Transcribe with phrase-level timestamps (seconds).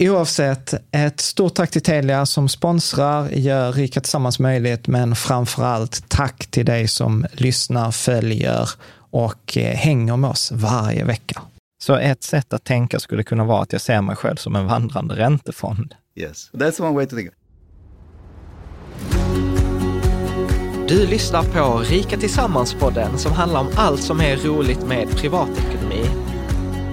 [0.00, 6.08] Oavsett, ett stort tack till Telia som sponsrar, gör Rika Tillsammans möjligt, men framför allt
[6.08, 8.68] tack till dig som lyssnar, följer
[9.10, 11.42] och eh, hänger med oss varje vecka.
[11.82, 14.66] Så ett sätt att tänka skulle kunna vara att jag ser mig själv som en
[14.66, 15.94] vandrande räntefond.
[16.16, 17.30] Yes, that's one way to think.
[20.88, 26.27] Du lyssnar på Rika Tillsammans-podden som handlar om allt som är roligt med privatekonomi.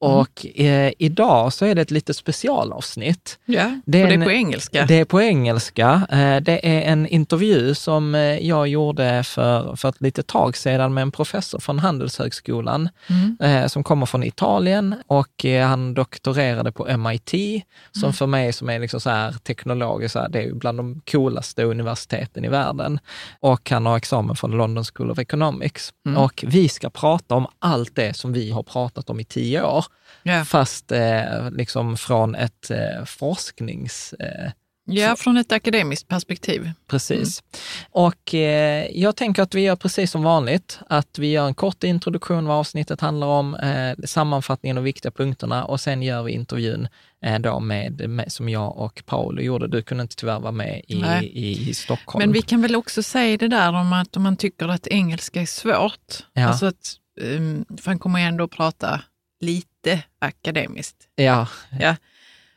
[0.00, 3.38] och eh, idag så är det ett lite specialavsnitt.
[3.44, 4.84] Ja, Det är och det är på engelska.
[4.86, 6.06] Det är på engelska.
[6.10, 10.94] Eh, Det är en intervju som eh, jag gjorde för, för ett litet tag sedan
[10.94, 13.36] med en professor från Handelshögskolan Mm.
[13.40, 17.30] eh, som kommer från Italien och eh, han doktorerade på MIT,
[17.92, 18.12] som Mm.
[18.12, 21.62] för mig som är liksom så här teknologiskt, så här, det är bland de coolaste
[21.64, 22.98] universiteten i världen.
[23.40, 25.92] Och han har examen från London School of Economics.
[26.06, 26.18] Mm.
[26.22, 29.84] Och vi ska prata om allt det som vi har pratat om i tio år,
[30.22, 30.44] Ja.
[30.44, 34.12] fast eh, liksom från ett eh, forsknings...
[34.12, 34.50] Eh,
[34.84, 36.70] ja, från ett akademiskt perspektiv.
[36.86, 37.42] Precis.
[37.90, 41.84] Och eh, jag tänker att vi gör precis som vanligt, att vi gör en kort
[41.84, 46.88] introduktion vad avsnittet handlar om, eh, sammanfattningen och viktiga punkterna och sen gör vi intervjun
[47.24, 49.68] eh, då med, med, som jag och Paolo gjorde.
[49.68, 52.22] Du kunde inte tyvärr vara med i, i, i Stockholm.
[52.22, 55.40] Men vi kan väl också säga det där om att om man tycker att engelska
[55.42, 56.48] är svårt, Ja.
[56.48, 59.00] alltså att, um, för han kommer ändå att prata
[59.40, 59.69] lite
[60.18, 60.96] akademiskt.
[61.16, 61.48] Ja.
[61.80, 61.96] Ja.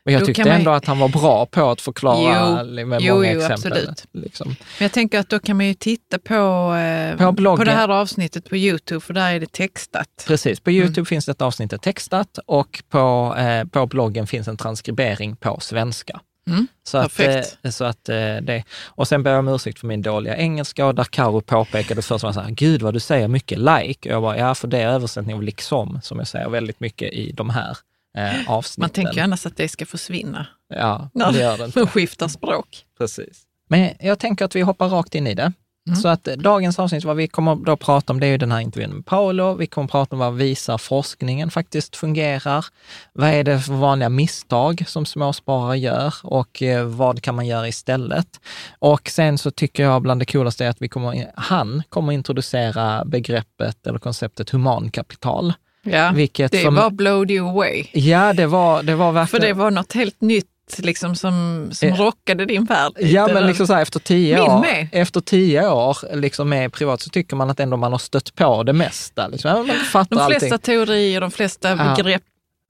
[0.06, 3.00] Och jag Då tyckte man- ändå att han var bra på att förklara Jo, med
[3.02, 3.72] jo, många jo, exempel.
[3.72, 4.04] absolut.
[4.12, 4.48] Liksom.
[4.48, 7.66] Men jag tänker att då kan man ju titta på, eh, På bloggen.
[7.66, 10.24] det här avsnittet på Youtube, för där är det textat.
[10.26, 10.82] Precis, på Mm.
[10.82, 15.60] Youtube finns det ett avsnitt textat och på, eh, på bloggen finns en transkribering på
[15.60, 16.20] svenska.
[16.46, 17.58] Mm, Så att, perfekt.
[17.62, 20.86] eh, så att eh, det, och sen ber jag om ursäkt för min dåliga engelska
[20.86, 24.08] och där Karo påpekade först så här, gud vad du säger mycket like.
[24.08, 27.12] Och jag bara, ja för det är översättning av liksom, som jag säger väldigt mycket
[27.12, 27.76] i de här
[28.18, 28.82] eh, avsnitten.
[28.82, 31.78] Man tänker annars att det ska försvinna Ja, det gör det inte.
[31.78, 32.84] man skiftar språk.
[32.98, 33.42] Precis.
[33.68, 35.52] Men jag tänker att vi hoppar rakt in i det.
[35.88, 35.96] Mm.
[36.00, 38.60] Så att dagens avsnitt, vad vi kommer då prata om, det är ju den här
[38.60, 39.54] intervjun med Paolo.
[39.54, 42.64] Vi kommer prata om vad visar forskningen faktiskt fungerar.
[43.12, 47.68] Vad är det för vanliga misstag som småsparare gör och eh, vad kan man göra
[47.68, 48.40] istället?
[48.78, 53.04] Och sen så tycker jag bland det coolaste är att vi kommer, han kommer introducera
[53.04, 55.52] begreppet eller konceptet humankapital.
[55.82, 57.84] Ja, Vilket det som- var blowed you away.
[57.92, 59.46] Ja, det var, det var För verkligen...
[59.46, 60.46] det var något helt nytt
[60.78, 62.92] liksom, som, som Eh, rockade din värld.
[62.98, 64.88] Ja, men liksom så här, efter tio Min år, med.
[64.92, 68.62] efter tio år liksom med privat så tycker man att ändå man har stött på
[68.62, 69.28] det mesta.
[69.28, 69.50] Liksom.
[69.66, 70.58] Man fattar de flesta allting.
[70.58, 71.94] teorier, de flesta Ja.
[71.96, 72.22] begrepp,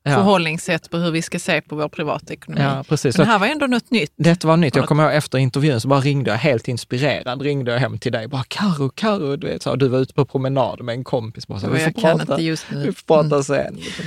[0.07, 0.15] Ja.
[0.15, 2.63] förhållningssätt på hur vi ska se på vår privata ekonomi.
[2.63, 3.19] Ja, precis.
[3.19, 4.13] Men det här var ändå något nytt.
[4.17, 4.77] det var nytt.
[4.77, 8.13] Jag kommer ihåg efter intervjun så bara ringde jag helt inspirerad, ringde jag hem till
[8.13, 8.29] dig.
[8.29, 11.47] Bara Karo, Karo, du vet, så, du var ute på promenad med en kompis.
[11.47, 12.33] Bara, så, vi får jag kan prata.
[12.33, 12.87] inte just nu.
[12.87, 13.75] Vi får prata sen.
[13.75, 14.05] Liksom.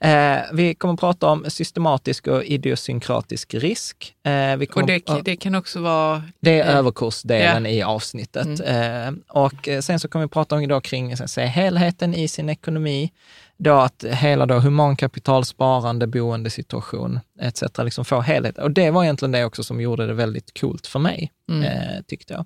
[0.00, 4.14] Eh, vi kommer prata om systematisk och idiosynkratisk risk.
[4.26, 6.22] Eh, vi kommer, Och det, det kan också vara...
[6.40, 8.60] Det är eh, överkursdelen i avsnittet.
[8.66, 13.10] Eh, och sen så kommer vi prata om då kring så helheten i sin ekonomi.
[13.62, 17.62] Då att hela då humankapital, sparande, boendesituation etc.
[17.78, 18.58] Liksom få helhet.
[18.58, 22.34] Och det var egentligen det också som gjorde det väldigt coolt för mig, eh, tyckte
[22.34, 22.44] jag.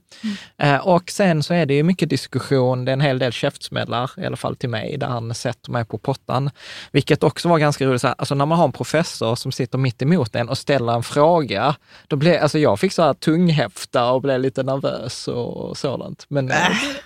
[0.57, 4.11] Eh, och sen så är det ju mycket diskussion, det är en hel del käftsmällar,
[4.17, 6.51] i alla fall till mig, där han sätter mig på pottan.
[6.93, 9.79] Vilket också var ganska roligt, så här, alltså när man har en professor som sitter
[9.79, 11.77] mitt emot en och ställer en fråga,
[12.09, 16.27] då blev, alltså jag fick så här tunghäfta och blev lite nervös och sådant.
[16.29, 16.53] Men,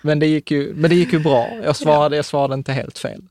[0.02, 1.48] men, det, gick ju, men det gick ju bra.
[1.64, 3.22] Jag svarade, jag svarade inte helt fel.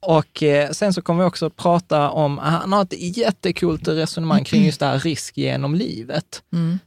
[0.00, 4.64] Och eh, sen så kommer vi också prata om, han har ett jättekult resonemang kring
[4.64, 6.42] just det här risk genom livet.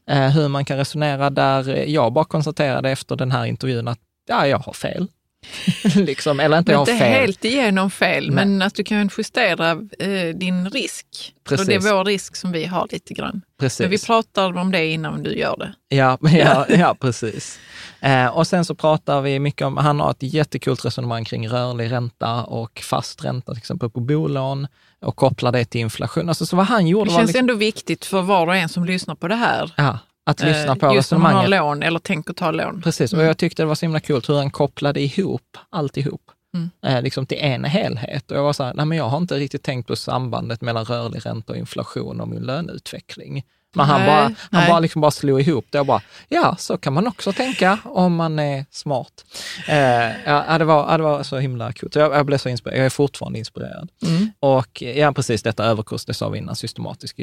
[0.09, 3.99] Eh, hur man kan resonera där eh, jag bara konstaterade efter den här intervjun att
[4.27, 5.07] ja, jag har fel.
[5.95, 7.21] liksom, eller inte jag har inte fel.
[7.21, 8.35] helt igenom fel, Nej.
[8.35, 11.05] men att du kan justera eh, din risk.
[11.43, 11.59] Precis.
[11.59, 13.41] Och det är vår risk som vi har lite grann.
[13.59, 13.79] Precis.
[13.79, 15.73] Men vi pratar om det innan du gör det.
[15.95, 17.59] Ja, ja, ja precis.
[17.99, 21.91] Eh, och sen så pratar vi mycket om, han har ett jättekul resonemang kring rörlig
[21.91, 24.67] ränta och fast ränta, till exempel på bolån
[25.03, 26.29] och kopplar det till inflation.
[26.29, 28.85] Alltså så vad han gjorde Det känns liksom, ändå viktigt för var och en som
[28.85, 29.73] lyssnar på det här.
[29.77, 31.79] ja, att lyssna eh, på just om man har resonemanget.
[31.79, 32.81] lån eller tänker ta lån.
[32.81, 36.21] Precis, och jag tyckte det var så himla kul hur han kopplade ihop alltihop.
[36.53, 36.69] Mm.
[36.85, 38.31] Eh, liksom till en helhet.
[38.31, 40.85] Och jag var så här, nej men jag har inte riktigt tänkt på sambandet mellan
[40.85, 43.43] rörlig ränta och inflation och min löneutveckling.
[43.75, 44.69] Men han Nej, bara, han nej.
[44.69, 48.15] bara, liksom bara slog ihop det och bara, ja, så kan man också tänka om
[48.15, 49.25] man är smart.
[49.67, 49.75] Eh,
[50.25, 51.73] ja, det, var, det var så himla.
[51.73, 52.79] Så Jag, jag blev så inspirerad.
[52.79, 53.89] Jag är fortfarande inspirerad.
[54.05, 54.31] Mm.
[54.39, 57.19] Och ja, precis detta överkurs, det sa vi innan, systematisk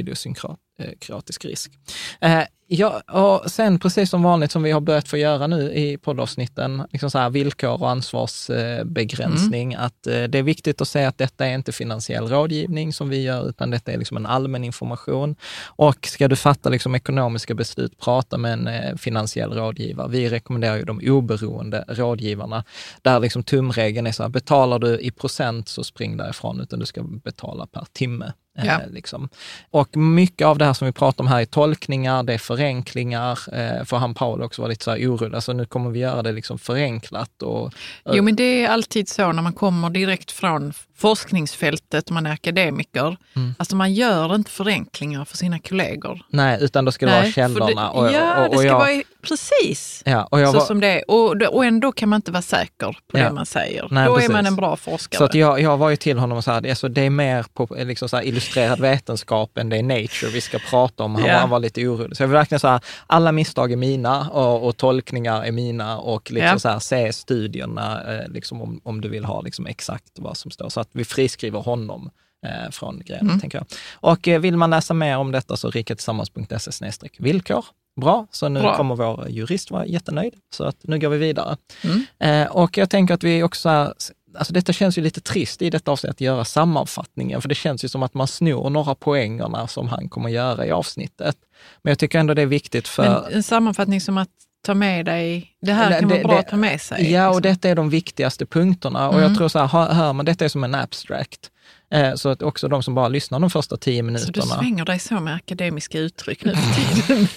[0.80, 1.72] idiosynkratisk risk.
[2.20, 5.98] Eh, ja, och sen precis som vanligt som vi har börjat få göra nu i
[5.98, 11.18] poddavsnitten, liksom så här villkor och ansvarsbegränsning, att eh, det är viktigt att säga att
[11.18, 15.36] detta är inte finansiell rådgivning som vi gör, utan detta är liksom en allmän information.
[15.66, 20.08] Och ska du fatta liksom ekonomiska beslut, prata med en eh, finansiell rådgivare.
[20.08, 22.64] Vi rekommenderar ju de oberoende rådgivarna,
[23.02, 26.86] där liksom tumregeln är så här, betalar du i procent så spring därifrån, utan du
[26.86, 28.32] ska betala per timme.
[28.58, 28.80] Eh, Ja.
[28.90, 29.28] Liksom.
[29.70, 33.38] Och mycket av det här som vi pratar om här är tolkningar, det är förenklingar.
[33.52, 36.22] Eh, för han Paul också var lite så här orolig, alltså nu kommer vi göra
[36.22, 37.42] det liksom förenklat.
[37.42, 37.74] Och,
[38.04, 43.16] Jo, men det är alltid så när man kommer direkt från forskningsfältet man är akademiker.
[43.36, 43.54] Mm.
[43.58, 46.20] Alltså man gör inte förenklingar för sina kollegor.
[46.30, 47.90] Nej, utan då ska det vara för källorna.
[47.90, 50.80] och, ja, och, och, det ska jag, vara precis ja, och jag så var, som
[50.80, 51.10] det är.
[51.10, 53.24] Och, och ändå kan man inte vara säker på Ja.
[53.24, 53.88] det man säger.
[53.90, 54.28] Nej, Då precis.
[54.30, 55.18] är man en bra forskare.
[55.18, 57.68] Så att jag, jag var ju till honom och sa alltså, det är mer på
[57.78, 61.14] liksom så illustrerad vetenskap än det är nature vi ska prata om.
[61.14, 61.32] Han, Ja.
[61.32, 62.16] var, han var lite orolig.
[62.16, 66.60] Så jag vill verkligen säga alla misstag är mina och, tolkningar är mina och liksom
[66.60, 70.50] så här, se studierna eh, liksom om, om du vill ha liksom exakt vad som
[70.50, 70.68] står.
[70.68, 72.10] Så att vi friskriver honom
[72.46, 73.40] eh, från grejen, Mm.
[73.40, 73.66] tänker jag.
[73.94, 77.64] Och eh, vill man läsa mer om detta så rikatillsammans.se villkor.
[78.00, 78.76] Bra, så nu Bra.
[78.76, 80.34] kommer vår jurist vara jättenöjd.
[80.54, 81.56] Så att nu går vi vidare.
[81.84, 82.04] Mm.
[82.18, 85.90] Eh, och jag tänker att vi också, alltså detta känns ju lite trist i detta
[85.90, 89.88] avsnitt att göra sammanfattningen, för det känns ju som att man snor några poängerna som
[89.88, 91.36] han kommer göra i avsnittet.
[91.82, 93.02] Men jag tycker ändå det är viktigt för...
[93.02, 94.28] Men en sammanfattning som att
[94.62, 97.12] ta med dig, det här kan det- vara bra det- att ta med sig.
[97.12, 97.42] Ja, och liksom.
[97.52, 99.08] detta är de viktigaste punkterna.
[99.08, 99.36] Och jag Mm.
[99.36, 101.50] tror så här, hör, man detta är som en abstract.
[101.92, 104.46] Eh, så att också de som bara lyssnar de första tio Så du minuterna.
[104.46, 106.74] svänger dig så med akademiska uttryck nu för
[107.06, 107.28] tiden.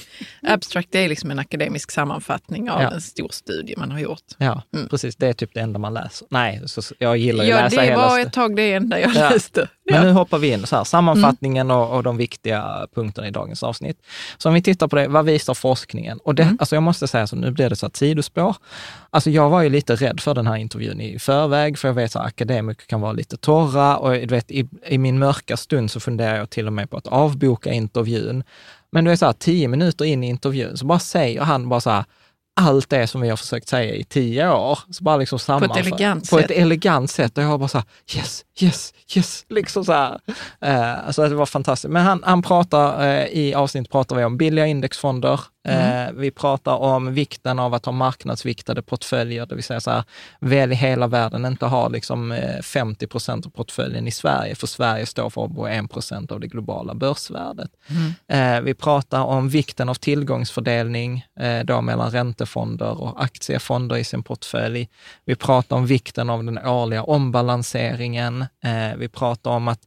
[0.42, 2.92] Abstract är liksom en akademisk sammanfattning av Ja.
[2.92, 4.24] en stor studie man har gjort.
[4.38, 4.88] Ja, Mm.
[4.90, 5.16] precis.
[5.16, 6.28] Det är typ det enda man läser.
[6.32, 7.98] Nej, så, jag gillar ju Ja, att läsa det hela...
[7.98, 9.30] var st- ett tag det enda jag Ja.
[9.30, 9.68] läste.
[9.86, 10.04] Men Ja.
[10.04, 13.98] nu hoppar vi in så här, sammanfattningen och, och de viktiga punkterna i dagens avsnitt.
[14.38, 16.18] Så om vi tittar på det, vad visar forskningen?
[16.24, 18.56] Och det, alltså jag måste säga så, nu blir det så här sidospår.
[19.10, 22.16] Alltså jag var ju lite rädd för den här intervjun i förväg, för jag vet
[22.16, 26.36] att akademiker kan vara lite torra och vet, i, i min mörka stund så funderar
[26.38, 28.44] jag till och med på att avboka intervjun.
[28.94, 31.82] Men du är så här, tio minuter in i intervjun så bara säger han bara
[31.82, 32.04] så här,
[32.62, 34.80] allt det som vi har försökt säga i tio år.
[34.92, 36.46] Så bara liksom sammanför- elegant på sätt.
[36.52, 37.38] ett elegant sätt.
[37.38, 40.20] Och jag bara så här, yes, yes, yes, liksom så här.
[40.62, 41.92] Eh, alltså det var fantastiskt.
[41.92, 45.40] Men han, han pratar, eh, i avsnittet pratar vi om billiga indexfonder.
[45.68, 50.04] Eh, vi pratar om vikten av att ha marknadsviktade portföljer, det vill säga så här,
[50.40, 55.06] välj hela världen, inte ha liksom eh, 50 procent av portföljen i Sverige, för Sverige
[55.06, 57.72] står för bara 1 procent av det globala börsvärdet.
[58.28, 64.24] Eh, vi pratar om vikten av tillgångsfördelning eh, då mellan räntefonder och aktiefonder i sin
[64.24, 64.90] portfölj.
[65.26, 68.42] Vi pratar om vikten av den årliga ombalanseringen.
[68.42, 69.82] Eh, vi pratar om att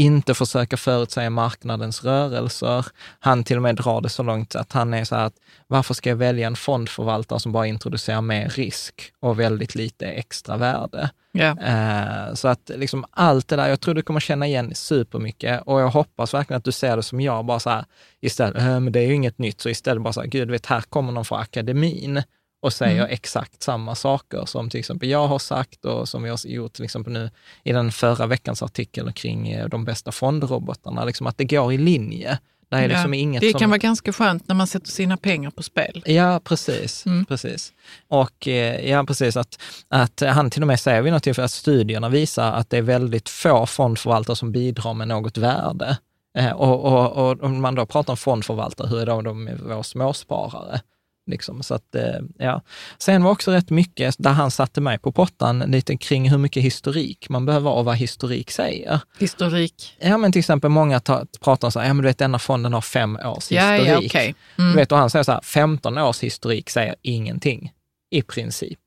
[0.00, 2.86] inte försöka förutsäga marknadens rörelser.
[3.20, 5.34] Han till och med drar det så långt att han är så här att
[5.66, 10.56] varför ska jag välja en fondförvaltare som bara introducerar mer risk och väldigt lite extra
[10.56, 11.10] värde?
[11.50, 15.80] Eh, Så att liksom allt det där, jag tror du kommer känna igen supermycket och
[15.80, 17.84] jag hoppas verkligen att du ser det som jag, bara så här,
[18.20, 20.66] istället, "Eh, men det är ju inget nytt, så istället bara så här, gud, vet,
[20.66, 22.22] här kommer någon från akademin
[22.60, 26.46] och säger exakt samma saker som till exempel jag har sagt och som vi har
[26.46, 27.30] gjort till exempel nu
[27.64, 31.78] i den förra veckans artikel kring eh, de bästa fondrobotarna, liksom att det går i
[31.78, 32.38] linje.
[32.70, 33.20] Det är liksom Ja.
[33.20, 33.60] inget det som...
[33.60, 36.02] kan vara ganska skönt när man sätter sina pengar på spel.
[36.06, 37.06] Ja, precis.
[37.06, 37.24] Mm.
[37.24, 37.72] precis.
[38.08, 41.50] Och eh, ja, precis att, att han till och med säger vid något tillfälle att
[41.50, 45.98] studierna visar att det är väldigt få fondförvaltare som bidrar med något värde.
[46.38, 49.60] Eh, och, och, och om man då pratar om fondförvaltare, hur är då de med
[49.60, 50.80] våra småsparare?
[51.30, 52.02] Liksom, så att, eh,
[52.38, 52.62] ja.
[52.98, 56.62] Sen var också rätt mycket, där han satte mig på pottan, lite kring hur mycket
[56.62, 59.00] historik man behöver och vad historik säger.
[59.18, 59.96] Historik.
[60.00, 62.38] Ja, men till exempel många ta, pratar om så här, ja men du vet denna
[62.38, 64.14] fonden har fem års Ja, historik.
[64.14, 64.32] ja.
[64.56, 64.76] Du Mm.
[64.76, 67.72] vet, och han säger så här, 15 års historik säger ingenting,
[68.10, 68.78] i princip.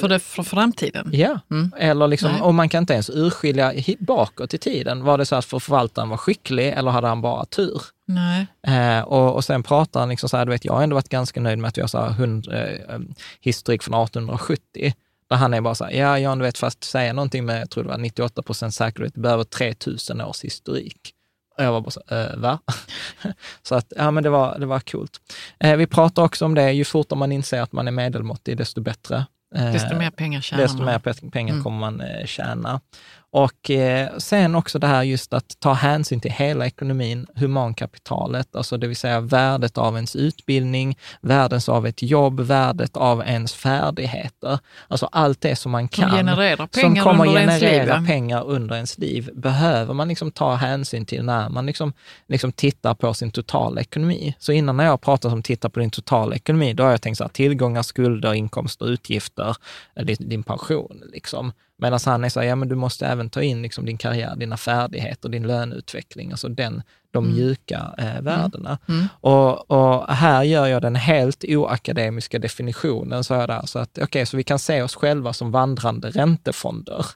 [0.00, 1.10] För, det, för framtiden.
[1.12, 1.72] Ja, Mm.
[1.78, 2.40] eller liksom, Nej.
[2.40, 5.04] och man kan inte ens urskilja bakåt i tiden.
[5.04, 7.82] Var det så att för förvaltaren var skicklig eller hade han bara tur?
[8.06, 8.46] Nej.
[8.66, 11.08] Eh, och, och sen pratar han liksom så här, du vet, jag har ändå varit
[11.08, 13.00] ganska nöjd med att vi har så här hund, eh, eh,
[13.40, 14.94] historik från 1870.
[15.30, 17.84] Där han är bara så här, ja du vet, fast säga någonting med, jag tror
[17.84, 21.12] det var 98 procent säkerhet, behöver 3000 års historik.
[21.58, 22.58] Och jag var bara så, eh, va?
[23.62, 25.20] så att, ja men det var, det var coolt.
[25.60, 28.80] Eh, vi pratar också om det, ju fortare man inser att man är medelmåttig, desto
[28.80, 29.26] bättre.
[29.54, 30.86] Eh, Desto mer pengar tjänar desto man.
[30.86, 31.62] mer pe- pengar Mm.
[31.64, 32.80] kommer man eh, tjäna.
[33.34, 38.76] Och eh, sen också det här just att ta hänsyn till hela ekonomin, humankapitalet, alltså
[38.76, 44.58] det vill säga värdet av ens utbildning, värdet av ett jobb, värdet av ens färdigheter.
[44.88, 46.10] Alltså allt det som man Som kan.
[46.10, 48.02] genererar som pengar kommer under ens generera liv.
[48.02, 48.06] ja.
[48.06, 51.92] pengar under ens liv, behöver man liksom ta hänsyn till när man liksom,
[52.28, 54.34] liksom tittar på sin totala ekonomi.
[54.38, 57.18] Så innan när jag pratar om titta på din totala ekonomi, då har jag tänkt
[57.18, 59.56] så här, tillgångar, skulder, inkomster, utgifter,
[59.96, 61.02] eh, din, din pension.
[61.12, 61.52] Liksom.
[61.82, 64.36] Medan han är så här, ja men du måste även ta in liksom din karriär,
[64.36, 68.78] dina färdigheter, din löneutveckling, alltså den, de mjuka eh, värdena.
[68.88, 69.08] Mm.
[69.20, 74.26] Och, och här gör jag den helt oakademiska definitionen, så, är det alltså att okej,
[74.26, 76.98] så vi kan se oss själva som vandrande räntefonder.
[76.98, 77.06] Och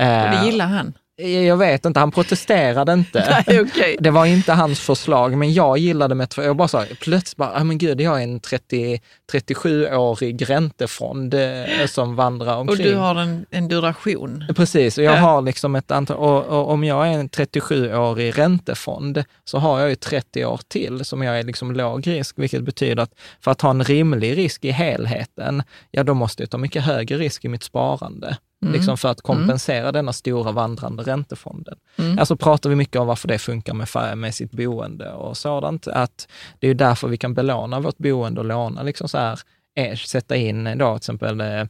[0.00, 0.92] Eh, det gillar han.
[1.28, 3.42] Jag vet inte, han protesterade inte.
[3.46, 3.96] Nej, okej.
[4.00, 7.64] Det var inte hans förslag, men jag gillade med Jag bara sa, plötsligt bara, ah,
[7.64, 9.00] men gud, jag är en 30,
[9.32, 12.86] 37-årig räntefond eh, som vandrar Och omkring.
[12.86, 14.44] du har en, en duration.
[14.56, 15.18] Precis, och jag Ja.
[15.20, 19.88] har liksom ett antal, och, och om jag är en 37-årig räntefond så har jag
[19.88, 23.60] ju 30 år till som jag är liksom låg risk, vilket betyder att för att
[23.60, 27.48] ha en rimlig risk i helheten, ja då måste jag ta mycket högre risk i
[27.48, 28.36] mitt sparande.
[28.62, 28.74] Mm.
[28.74, 31.78] Liksom för att kompensera denna stora vandrande räntefonden.
[31.96, 32.18] Mm.
[32.18, 36.28] Alltså pratar vi mycket om varför det funkar med, med sitt boende och sådant, att
[36.58, 39.40] det är därför vi kan belåna vårt boende och låna liksom så här,
[39.76, 41.64] eh, sätta in då till exempel eh,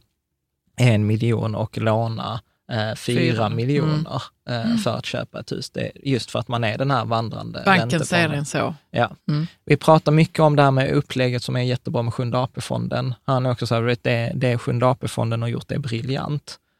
[0.75, 4.77] en miljon och låna eh, fyra miljoner eh, Mm.
[4.77, 5.69] för att köpa ett hus.
[5.69, 8.75] Det just för att man är den här vandrande Banken ser den så.
[8.91, 9.09] Ja.
[9.27, 9.47] Mm.
[9.65, 13.13] Vi pratar mycket om det här med upplägget som är jättebra med Sjunde AP-fonden.
[13.23, 16.70] Han är också så här, det, det Sjunde AP-fonden har gjort det briljant eh,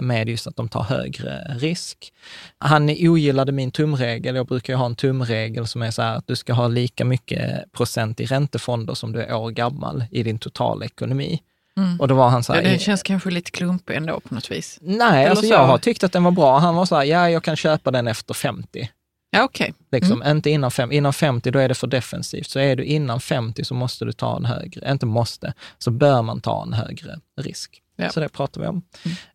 [0.00, 2.12] med just att de tar högre risk.
[2.58, 4.36] Han ogillade min tumregel.
[4.36, 7.04] Jag brukar ju ha en tumregel som är så här att du ska ha lika
[7.04, 11.42] mycket procent i räntefonder som du är år gammal i din totala ekonomi.
[11.76, 12.00] Mm.
[12.00, 14.50] Och då var han så Ja, här, den känns kanske lite klumpig ändå på något
[14.50, 14.78] vis.
[14.80, 15.52] nej, eller alltså så.
[15.52, 16.58] jag har tyckt att den var bra.
[16.58, 18.90] Han var så här, ja, jag kan köpa den efter 50.
[19.30, 19.74] Ja, okej.
[19.92, 22.50] Liksom, Inte innan, fem, innan 50, då är det för defensivt.
[22.50, 26.22] Så är du innan 50 så måste du ta en högre, inte måste, så bör
[26.22, 27.82] man ta en högre risk.
[27.96, 28.10] Ja.
[28.10, 28.82] Så det pratar vi om.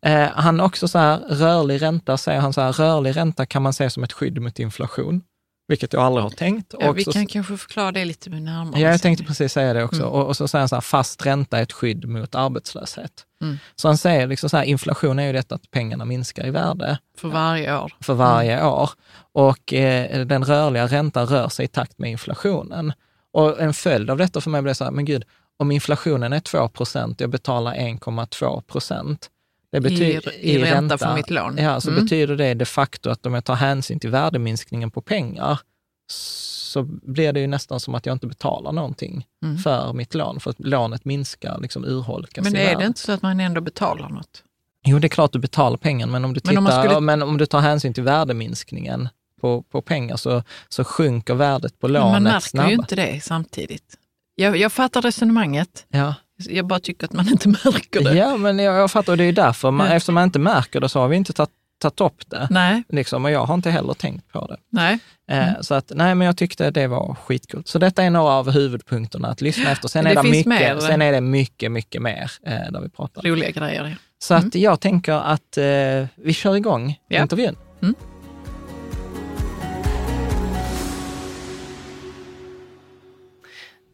[0.02, 3.72] Eh, han också så här, rörlig ränta, säger han så här, rörlig ränta kan man
[3.72, 5.22] se som ett skydd mot inflation,
[5.68, 6.74] vilket jag aldrig har tänkt.
[6.80, 8.80] Ja, vi så- kan kanske förklara det lite närmare.
[8.80, 10.02] Ja, jag tänkte precis säga det också.
[10.02, 10.12] Mm.
[10.12, 13.12] Och, och så säger han så här, fast ränta är ett skydd mot arbetslöshet.
[13.42, 13.58] Mm.
[13.76, 16.98] Så han säger liksom så här, inflation är ju detta att pengarna minskar i värde
[17.18, 17.92] För varje år.
[18.00, 18.90] för varje år.
[19.32, 22.92] Och eh, den rörliga räntan rör sig i takt med inflationen.
[23.32, 25.24] Och en följd av detta för mig blir så här, men gud,
[25.62, 29.30] om inflationen är 2 procent, jag betalar 1,2 procent.
[29.72, 31.58] Det betyder, I ränta för mitt lån.
[31.58, 32.04] Ja, så Mm.
[32.04, 35.58] betyder det de facto att om jag tar hänsyn till värdeminskningen på pengar,
[36.10, 39.58] så blir det ju nästan som att jag inte betalar någonting Mm.
[39.58, 43.12] för mitt lån, för att lånet minskar, liksom urholkas Men i är det inte så
[43.12, 44.42] att man ändå betalar något?
[44.86, 47.22] Jo, det är klart du betalar pengarna, men om du, tittar, Men om skulle- men
[47.22, 49.08] om du tar hänsyn till värdeminskningen
[49.40, 52.70] på, på pengar så, så sjunker värdet på lånet man märker snabbare.
[52.70, 53.96] ju inte det samtidigt.
[54.42, 55.86] Jag, jag fattar resonemanget.
[55.88, 56.14] Ja.
[56.36, 58.14] Jag bara tycker att man inte märker det.
[58.14, 59.92] ja, men jag, jag fattar, det är ju därför, man, Ja.
[59.92, 61.50] eftersom man inte märker det så har vi inte tagit,
[61.82, 62.46] tagit upp det.
[62.50, 64.56] Nej, Liksom, och jag har inte heller tänkt på det.
[64.70, 64.98] nej.
[65.30, 65.62] Eh, Mm.
[65.62, 67.68] Så att, nej, men jag tyckte det var skitkult.
[67.68, 69.88] Så detta är några av huvudpunkterna att lyssna efter.
[69.88, 70.78] Sen, Det är det, mycket, mer.
[70.80, 73.22] sen är det mycket, mycket mer eh, där vi pratar.
[73.22, 73.86] Roliga grejer.
[73.86, 73.96] ja.
[74.18, 77.22] Så att jag tänker att eh, vi kör igång Ja.
[77.22, 77.56] intervjun.
[77.82, 77.94] Mm.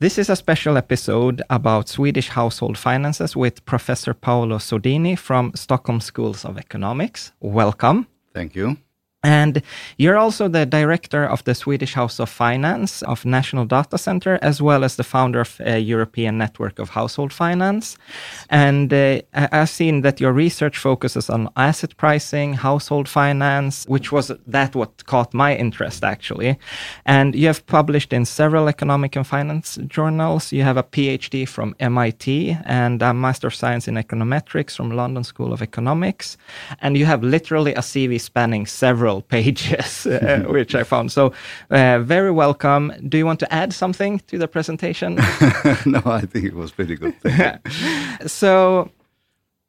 [0.00, 6.00] This is a special episode about Swedish household finances with Professor Paolo Sodini from Stockholm
[6.00, 7.32] Schools of Economics.
[7.40, 8.06] Welcome.
[8.32, 8.76] Thank you.
[9.24, 9.62] And
[9.96, 14.62] you're also the director of the Swedish House of Finance of National Data Center, as
[14.62, 17.98] well as the founder of a European Network of Household Finance.
[18.48, 24.30] And uh, I've seen that your research focuses on asset pricing, household finance, which was
[24.46, 26.56] that what caught my interest actually.
[27.04, 30.52] And you have published in several economic and finance journals.
[30.52, 35.24] You have a PhD from MIT and a Master of Science in Econometrics from London
[35.24, 36.36] School of Economics.
[36.78, 41.12] And you have literally a CV spanning several pages, uh, which I found.
[41.12, 41.32] So,
[41.70, 42.92] uh, very welcome.
[43.08, 45.14] Do you want to add something to the presentation?
[45.86, 47.14] no, I think it was pretty good.
[48.26, 48.90] So,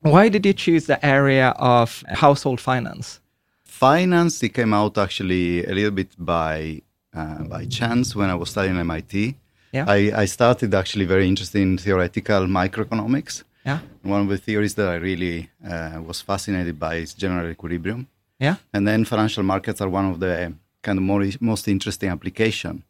[0.01, 3.19] why did you choose the area of household finance?
[3.63, 6.81] Finance, it came out actually a little bit by
[7.13, 9.36] uh, by chance when I was studying MIT.
[9.72, 9.86] Yeah.
[9.88, 13.44] I, I started actually very interested in theoretical microeconomics.
[13.66, 13.79] Yeah.
[14.03, 18.07] One of the theories that I really uh, was fascinated by is general equilibrium.
[18.40, 18.56] Yeah.
[18.74, 22.84] And then financial markets are one of the kind of more, most interesting application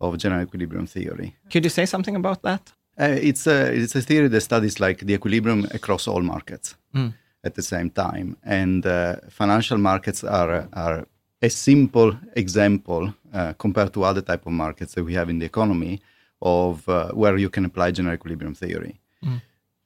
[0.00, 1.34] of general equilibrium theory.
[1.52, 2.72] Could you say something about that?
[2.98, 7.12] Uh, it's a it's a theory that studies like the equilibrium across all markets Mm.
[7.42, 11.04] at the same time, and uh, financial markets are are
[11.42, 15.46] a simple example uh, compared to other type of markets that we have in the
[15.46, 16.00] economy
[16.40, 18.94] of uh, where you can apply general equilibrium theory.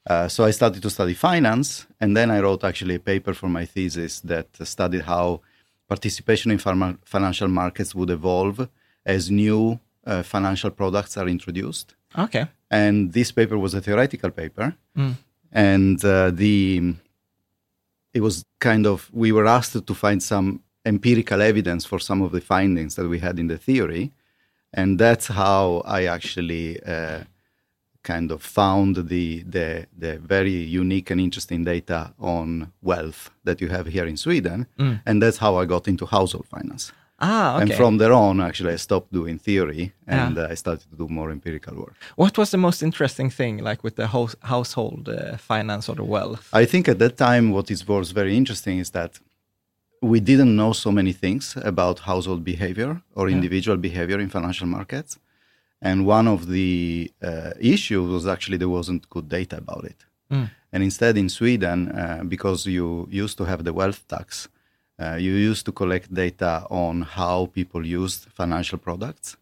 [0.06, 3.48] Uh, so I started to study finance, and then I wrote actually a paper for
[3.48, 5.40] my thesis that studied how
[5.88, 8.68] participation in pharma- financial markets would evolve
[9.04, 11.94] as new uh, financial products are introduced.
[12.16, 12.46] Okay.
[12.70, 14.74] and this paper was a theoretical paper.
[15.52, 16.94] And uh, the
[18.14, 22.32] it was kind of we were asked to find some empirical evidence for some of
[22.32, 24.12] the findings that we had in the theory.
[24.72, 27.20] And that's how i actually uh,
[28.02, 33.68] kind of found the, the the very unique and interesting data on wealth that you
[33.68, 34.66] have here in sweden
[35.06, 37.62] and that's how i got into household finance Ah, okay.
[37.62, 40.44] and from there on actually i stopped doing theory and Yeah.
[40.44, 43.82] uh, i started to do more empirical work what was the most interesting thing, like
[43.82, 46.48] with the house, household uh, finance or the wealth?
[46.62, 49.12] I think at that time, what is was very interesting is that
[50.12, 55.18] we didn't know so many things about household behavior or individual behavior in financial markets.
[55.80, 60.04] And one of the uh, issues was actually there wasn't good data about it.
[60.72, 64.48] And instead, in Sweden, uh, because you used to have the wealth tax,
[64.98, 69.36] uh, you used to collect data on how people used financial products,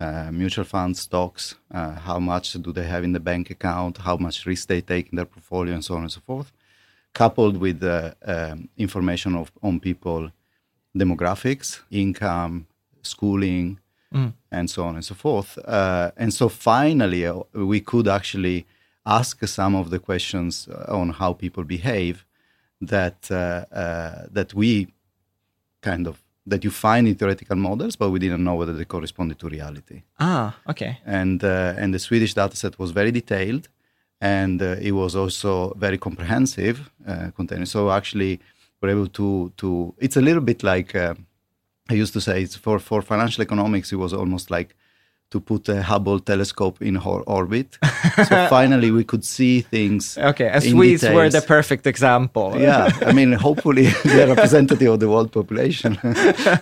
[0.00, 4.16] uh, mutual funds, stocks, uh, how much do they have in the bank account, how
[4.16, 6.50] much risk they take in their portfolio, and so on and so forth,
[7.12, 10.30] coupled with the um, information of on people
[10.96, 12.66] demographics, income,
[13.02, 13.78] schooling,
[14.50, 15.58] and so on and so forth.
[15.58, 18.66] Uh, and so finally, uh, we could actually
[19.04, 22.24] ask some of the questions uh, on how people behave
[22.80, 24.88] that uh, uh, that we
[25.82, 29.38] kind of that you find in theoretical models, but we didn't know whether they corresponded
[29.38, 30.02] to reality.
[30.20, 30.98] Ah, okay.
[31.06, 33.68] And uh, and the Swedish dataset was very detailed,
[34.20, 36.90] and uh, it was also very comprehensive.
[37.06, 38.40] Uh, containing so actually
[38.80, 39.94] we're able to to.
[39.98, 40.94] It's a little bit like.
[41.90, 44.74] Uh, I used to say it's for for financial economics, it was almost like
[45.30, 47.78] to put a Hubble telescope in her orbit.
[48.28, 50.16] so finally, we could see things.
[50.18, 52.52] Okay, and Swedes were the perfect example.
[52.60, 55.98] yeah, I mean, hopefully they're representative of the world population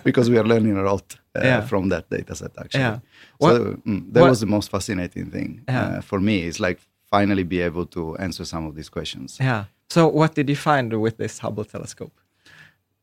[0.03, 1.61] because we are learning a lot uh, Yeah.
[1.67, 2.81] from that data set, actually.
[2.83, 2.99] Yeah.
[3.41, 3.49] So
[3.85, 5.97] mm, that what- was the most fascinating thing Yeah.
[5.97, 6.35] uh, for me.
[6.47, 6.79] Is like
[7.11, 9.37] finally be able to answer some of these questions.
[9.39, 9.63] Yeah.
[9.89, 12.13] So, what did you find with this Hubble telescope?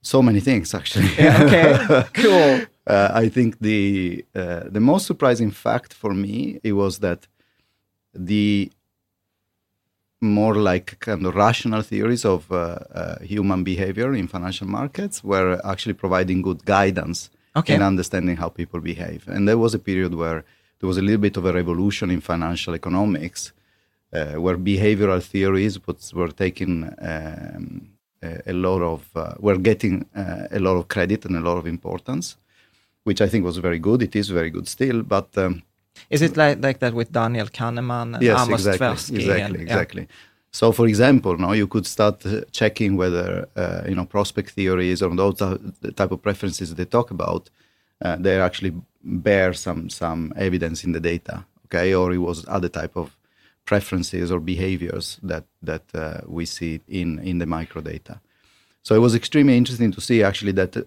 [0.03, 1.09] So many things, actually.
[1.19, 2.61] Yeah, okay, cool.
[2.87, 7.27] uh, I think the uh, the most surprising fact for me it was that
[8.31, 8.71] the
[10.21, 12.57] more like kind of rational theories of uh,
[12.95, 17.75] uh, human behavior in financial markets were actually providing good guidance Okay.
[17.75, 19.27] in understanding how people behave.
[19.27, 20.45] And there was a period where
[20.79, 23.53] there was a little bit of a revolution in financial economics,
[24.13, 27.89] uh, where behavioral theories was, were taking um,
[28.23, 31.67] a, lot of, uh, were getting uh, a lot of credit and a lot of
[31.67, 32.37] importance,
[33.05, 34.03] which I think was very good.
[34.03, 35.63] It is very good still, but um,
[36.11, 39.15] Is it like, like that with Daniel Kahneman and yes, Amos exactly, Tversky?
[39.17, 39.63] exactly, and- yeah.
[39.63, 40.09] exactly.
[40.53, 45.01] So, for example, now you could start uh, checking whether uh, you know prospect theories
[45.01, 47.49] or those the type of preferences they talk about,
[48.05, 48.73] uh, they actually
[49.05, 53.17] bear some some evidence in the data, okay, or it was other type of
[53.73, 58.15] preferences or behaviors that that uh, we see in in the microdata.
[58.83, 60.85] So it was extremely interesting to see actually that uh,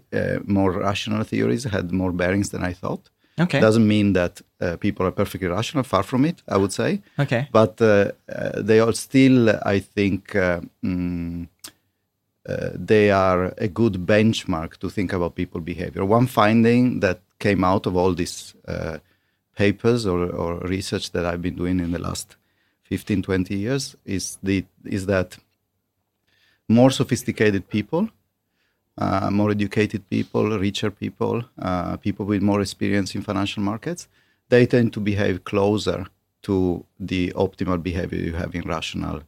[0.58, 3.04] more rational theories had more bearings than I thought.
[3.44, 3.60] Okay.
[3.60, 5.84] Doesn't mean that uh, people are perfectly rational.
[5.84, 7.02] Far from it, I would say.
[7.18, 7.48] Okay.
[7.52, 9.38] But uh, uh, they are still,
[9.76, 11.48] I think, uh, mm,
[12.50, 16.04] uh, they are a good benchmark to think about people behavior.
[16.06, 18.98] One finding that came out of all these uh,
[19.56, 22.28] papers or, or research that I've been doing in the last
[22.84, 25.38] 15, 20 years is the is that
[26.68, 28.10] more sophisticated people
[28.98, 34.08] uh, more educated people, richer people, uh, people with more experience in financial markets,
[34.50, 36.06] they tend to behave closer
[36.44, 39.22] to the optimal behavior you have in rational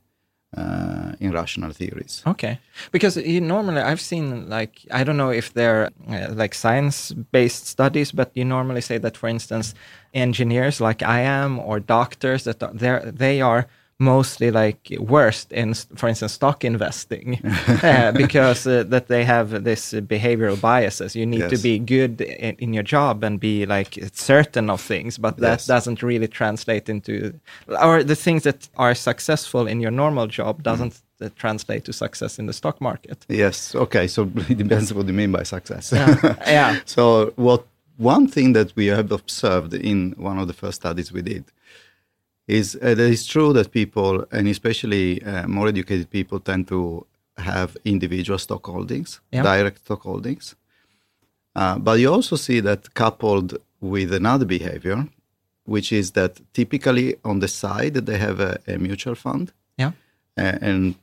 [0.58, 2.24] uh, in rational theories.
[2.26, 2.60] Okay,
[2.92, 8.32] because normally I've seen like I don't know if they're uh, like science-based studies, but
[8.34, 9.74] you normally say that, for instance,
[10.14, 13.68] engineers like I am or doctors that they're they are
[14.00, 17.40] mostly like worst in, for instance, stock investing
[17.84, 21.16] uh, because uh, that they have this behavioral biases.
[21.16, 25.18] You need to be good in, in your job and be like certain of things,
[25.18, 25.68] but that Yes.
[25.68, 27.40] doesn't really translate into
[27.82, 32.38] or the things that are successful in your normal job doesn't uh, translate to success
[32.40, 33.26] in the stock market.
[33.30, 33.74] Yes.
[33.76, 34.08] Okay.
[34.08, 35.94] So it depends what you mean by success.
[36.48, 36.80] Yeah.
[36.86, 37.66] So what
[37.98, 41.46] one thing that we have observed in one of the first studies we did
[42.48, 47.06] is uh, that it's true that people, and especially uh, more educated people, tend to
[47.38, 49.44] have individual stock holdings, Yeah.
[49.44, 50.56] direct stock holdings.
[51.56, 55.08] Uh, but you also see that coupled with another behavior,
[55.66, 59.92] which is that typically on the side they have a, a mutual fund Yeah.
[60.38, 60.96] uh, and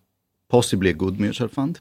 [0.49, 1.81] possibly a good mutual fund.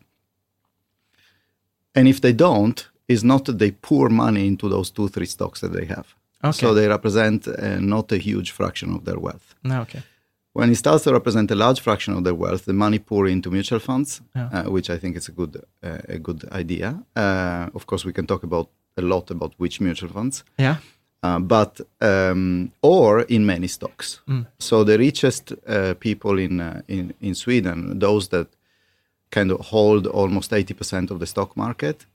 [1.95, 5.59] And if they don't, it's not that they pour money into those two, three stocks
[5.61, 6.15] that they have.
[6.43, 6.51] Okay.
[6.57, 9.50] So they represent uh, not a huge fraction of their wealth.
[9.63, 10.01] No, okay.
[10.53, 13.49] When it starts to represent a large fraction of their wealth, the money pour into
[13.49, 14.49] mutual funds, Yeah.
[14.53, 16.87] uh, which I think is a good uh, a good idea.
[17.15, 20.75] Uh, of course, we can talk about a lot about which mutual funds, Yeah.
[21.23, 24.21] uh, but um, or in many stocks.
[24.57, 28.47] So the richest uh, people in uh, in in Sweden, those that
[29.29, 32.05] kind of hold almost eighty percent of the stock market,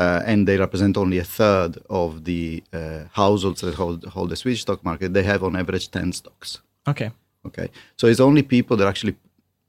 [0.00, 4.36] uh, and they represent only a third of the uh, households that hold hold the
[4.36, 5.12] Swedish stock market.
[5.14, 6.60] They have on average ten stocks.
[6.90, 7.10] Okay.
[7.46, 9.14] Okay, so it's only people that actually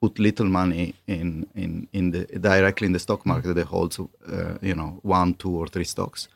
[0.01, 4.05] put little money in in in the directly in the stock market that holds uh,
[4.61, 6.27] you know, one, two, or three stocks.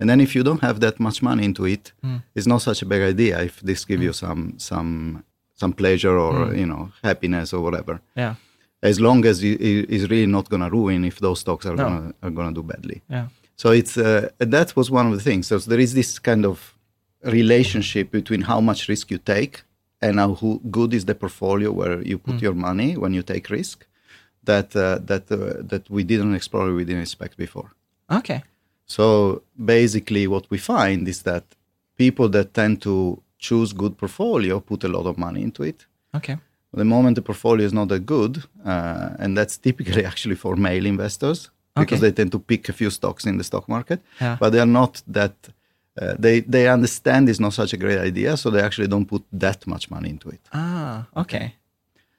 [0.00, 1.92] And then if you don't have that much money into it,
[2.34, 5.24] it's not such a big idea if this give you some some
[5.60, 8.00] some pleasure or you know happiness or whatever.
[8.16, 8.34] Yeah.
[8.82, 9.60] As long as it
[9.96, 11.84] is really not going to ruin if those stocks are No.
[11.84, 13.00] gonna are going to do badly.
[13.10, 13.26] Yeah.
[13.56, 15.46] So it's uh, that was one of the things.
[15.48, 16.74] So there is this kind of
[17.24, 19.62] relationship between how much risk you take
[20.00, 23.50] and how who, good is the portfolio where you put your money when you take
[23.50, 23.86] risk.
[24.44, 27.70] That uh, that uh, that we didn't explore, we didn't expect before.
[28.10, 28.42] Okay.
[28.86, 31.44] So basically, what we find is that
[31.96, 35.86] people that tend to choose good portfolio put a lot of money into it.
[36.14, 36.36] Okay.
[36.72, 40.86] The moment the portfolio is not that good, uh, and that's typically actually for male
[40.86, 42.10] investors because Okay.
[42.10, 44.36] they tend to pick a few stocks in the stock market, Yeah.
[44.40, 45.34] but they are not that.
[46.00, 49.22] Uh, they they understand it's not such a great idea, so they actually don't put
[49.32, 50.40] that much money into it.
[50.52, 51.06] Ah.
[51.14, 51.54] Okay.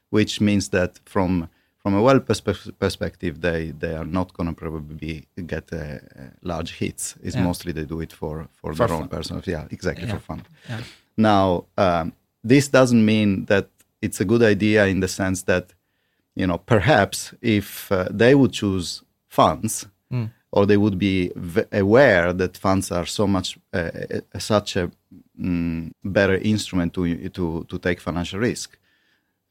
[0.10, 1.48] Which means that from
[1.84, 5.78] from a wealth perspe- perspective, they, they are not going to probably be, get uh,
[5.78, 6.00] uh,
[6.42, 7.16] large hits.
[7.24, 7.46] It's Yeah.
[7.48, 10.16] mostly they do it for, for, For their own personal, yeah, exactly Yeah.
[10.16, 10.42] for fun.
[10.70, 10.82] Yeah.
[11.16, 12.12] Now, um,
[12.44, 13.68] this doesn't mean that
[14.02, 15.74] it's a good idea in the sense that,
[16.36, 20.32] you know, perhaps if uh, they would choose funds Mm.
[20.52, 23.90] Or they would be v- aware that funds are so much uh,
[24.36, 24.90] uh, such a
[25.40, 28.78] mm, better instrument to to to take financial risk,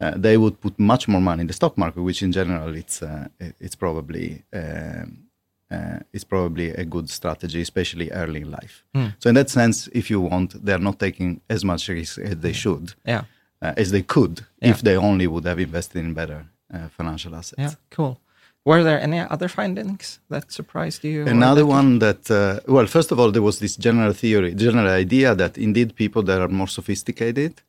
[0.00, 3.02] uh, they would put much more money in the stock market, which in general it's
[3.02, 3.28] uh,
[3.60, 5.24] it's probably um,
[5.70, 8.84] uh, it's probably a good strategy, especially early in life.
[9.18, 12.52] So in that sense, if you want, they're not taking as much risk as they
[12.54, 13.24] should, Yeah.
[13.62, 14.70] uh, as they could, Yeah.
[14.70, 17.58] if they only would have invested in better uh, financial assets.
[17.60, 17.74] Yeah.
[17.90, 18.16] Cool.
[18.64, 21.26] Were there any other findings that surprised you?
[21.26, 24.88] Another that one that, uh, well, first of all, there was this general theory, general
[24.88, 27.62] idea that indeed people that are more sophisticated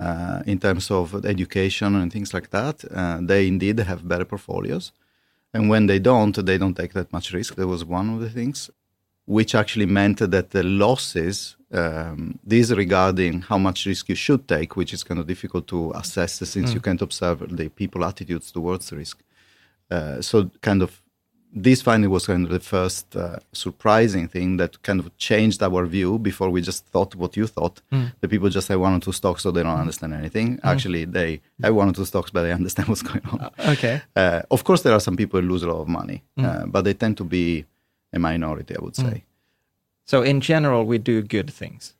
[0.00, 4.92] uh, in terms of education and things like that, uh, they indeed have better portfolios.
[5.52, 7.56] And when they don't, they don't take that much risk.
[7.56, 8.70] That was one of the things,
[9.26, 14.76] which actually meant that the losses, um, these regarding how much risk you should take,
[14.76, 18.92] which is kind of difficult to assess since you can't observe the people attitudes towards
[18.92, 19.18] risk.
[19.90, 21.02] Uh, so kind of
[21.54, 25.86] this finding was kind of the first uh, surprising thing that kind of changed our
[25.86, 26.18] view.
[26.18, 27.80] Before we just thought what you thought,
[28.20, 30.60] the people just have one or two stocks, so they don't understand anything.
[30.62, 33.50] Actually, they have one or two stocks, but they understand what's going on.
[33.66, 34.02] Okay.
[34.14, 36.82] Uh, of course, there are some people who lose a lot of money, uh, but
[36.84, 37.64] they tend to be
[38.12, 39.24] a minority, I would say.
[40.04, 41.94] So in general, we do good things.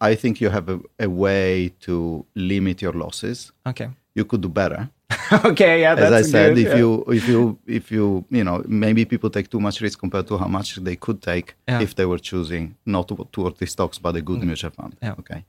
[0.00, 3.52] I think you have a, a way to limit your losses.
[3.66, 3.88] Okay.
[4.14, 4.88] You could do better.
[5.44, 5.80] okay.
[5.80, 5.94] Yeah.
[5.94, 6.78] As I said, good, if yeah.
[6.78, 10.38] you if you if you you know maybe people take too much risk compared to
[10.38, 11.80] how much they could take Yeah.
[11.82, 14.96] if they were choosing not two or three stocks but a good mutual fund.
[15.02, 15.14] Yeah.
[15.18, 15.44] Okay.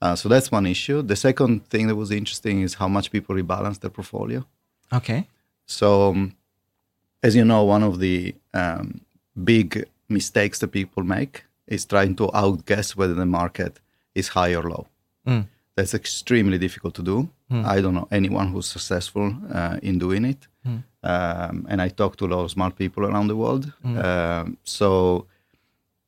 [0.00, 1.02] Uh, so that's one issue.
[1.02, 4.44] The second thing that was interesting is how much people rebalance their portfolio.
[4.92, 5.26] Okay.
[5.66, 6.36] So, um,
[7.22, 9.00] as you know, one of the um,
[9.42, 13.80] big mistakes that people make is trying to outguess whether the market
[14.14, 14.86] is high or low.
[15.26, 15.46] Mm.
[15.74, 17.28] That's extremely difficult to do.
[17.50, 20.46] I don't know anyone who's successful uh, in doing it.
[21.02, 23.72] Um, and I talk to a lot of smart people around the world.
[23.84, 25.26] Um, so,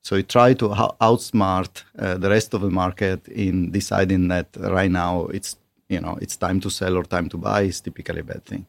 [0.03, 0.69] so you try to
[1.01, 5.57] outsmart uh, the rest of the market in deciding that right now it's
[5.89, 8.67] you know it's time to sell or time to buy is typically a bad thing.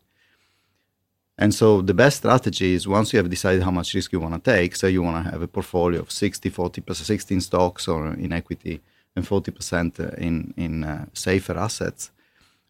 [1.38, 4.36] And so the best strategy is once you have decided how much risk you want
[4.44, 8.14] to take, say you want to have a portfolio of 60, 40%, 16 stocks or
[8.14, 8.80] in equity
[9.16, 12.12] and 40% in, in uh, safer assets,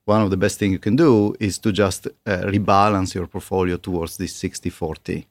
[0.06, 2.12] one of the best things you can do is to just uh,
[2.46, 5.28] rebalance your portfolio towards these 60, 40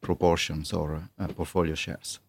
[0.00, 2.20] proportions or uh, portfolio shares.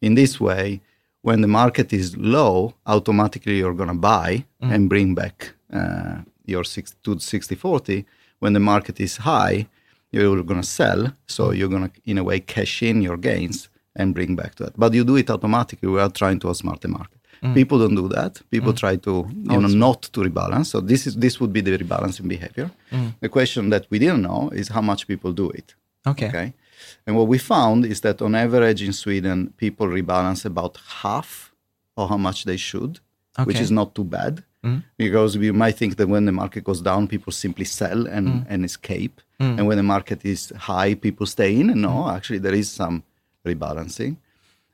[0.00, 0.80] In this way,
[1.22, 6.64] when the market is low, automatically you're going to buy and bring back uh, your
[6.64, 8.06] 60 to 60 40.
[8.38, 9.66] When the market is high,
[10.10, 11.12] you're going to sell.
[11.26, 14.64] So you're going to, in a way, cash in your gains and bring back to
[14.64, 14.78] that.
[14.78, 17.19] But you do it automatically without trying to outsmart the market.
[17.42, 17.54] Mm.
[17.54, 18.40] People don't do that.
[18.50, 18.76] People mm.
[18.76, 20.66] try to, you know, not to rebalance.
[20.66, 22.70] So this is this would be the rebalancing behavior.
[22.92, 23.14] Mm.
[23.20, 25.74] The question that we didn't know is how much people do it.
[26.06, 26.28] Okay.
[26.28, 26.52] Okay.
[27.06, 31.52] And what we found is that on average in Sweden, people rebalance about half
[31.96, 33.00] of how much they should,
[33.44, 34.44] which is not too bad.
[34.98, 38.62] Because we might think that when the market goes down, people simply sell and, and
[38.64, 39.20] escape.
[39.38, 41.70] And when the market is high, people stay in.
[41.70, 43.02] And no, actually, there is some
[43.46, 44.16] rebalancing.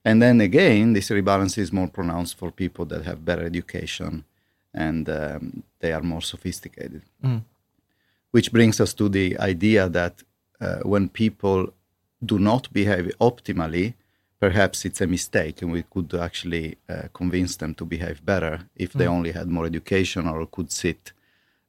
[0.08, 4.24] And then again, this rebalance is more pronounced for people that have better education
[4.72, 7.02] and um, they are more sophisticated.
[8.30, 10.14] Which brings us to the idea that
[10.60, 11.72] uh, when people
[12.24, 13.94] do not behave optimally,
[14.38, 18.92] perhaps it's a mistake, and we could actually uh, convince them to behave better if
[18.92, 21.12] they only had more education or could sit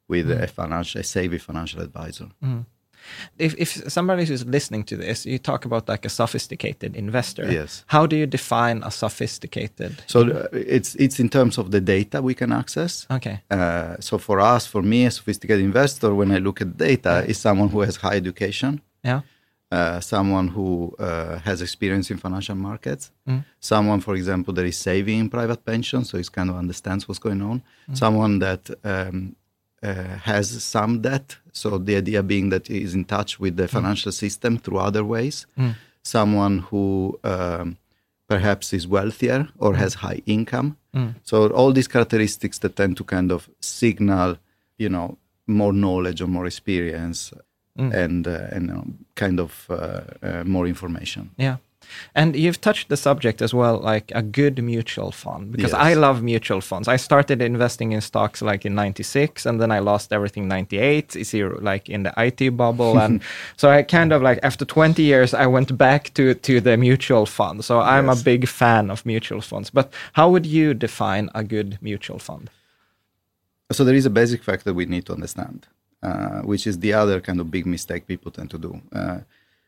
[0.08, 2.28] with a financial, a savvy financial advisor.
[3.38, 7.52] If if somebody who's listening to this, you talk about like a sophisticated investor.
[7.52, 7.84] Yes.
[7.88, 9.92] How do you define a sophisticated?
[10.08, 13.08] So uh, it's it's in terms of the data we can access.
[13.10, 13.40] Okay.
[13.52, 17.38] Uh, so for us, for me, a sophisticated investor, when I look at data, is
[17.38, 19.22] someone who has high education, Yeah.
[19.72, 23.12] uh, someone who uh, has experience in financial markets,
[23.60, 27.20] someone, for example, that is saving in private pension, so he kind of understands what's
[27.20, 27.62] going on,
[27.94, 29.36] someone that um,
[30.24, 34.12] has some debt, so the idea being that he is in touch with the financial
[34.12, 35.46] system through other ways,
[36.04, 37.78] someone who um,
[38.28, 40.76] perhaps is wealthier or has high income.
[41.24, 44.38] So all these characteristics that tend to kind of signal,
[44.78, 47.34] you know, more knowledge or more experience
[47.94, 48.84] and uh, and know,
[49.16, 51.30] kind of uh, uh, more information.
[51.38, 51.58] Yeah.
[52.16, 55.82] And you've touched the subject as well, like a good mutual fund, because Yes.
[55.82, 56.88] I love mutual funds.
[56.88, 61.32] I started investing in stocks like in 96 and then I lost everything 98, is
[61.32, 62.98] here like in the IT bubble.
[63.04, 63.22] And
[63.58, 67.26] so I kind of like, after 20 years, I went back to, to the mutual
[67.26, 67.64] fund.
[67.66, 68.22] So I'm Yes.
[68.22, 69.70] a big fan of mutual funds.
[69.70, 72.50] But how would you define a good mutual fund?
[73.72, 75.68] So there is a basic fact that we need to understand,
[76.02, 78.82] uh, which is the other kind of big mistake people tend to do.
[78.94, 79.20] Uh,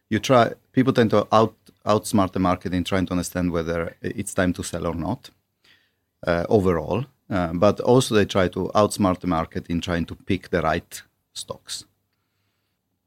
[0.09, 4.33] you try people tend to out outsmart the market in trying to understand whether it's
[4.33, 5.29] time to sell or not
[6.27, 10.49] uh, overall, uh, but also they try to outsmart the market in trying to pick
[10.49, 11.01] the right
[11.33, 11.85] stocks.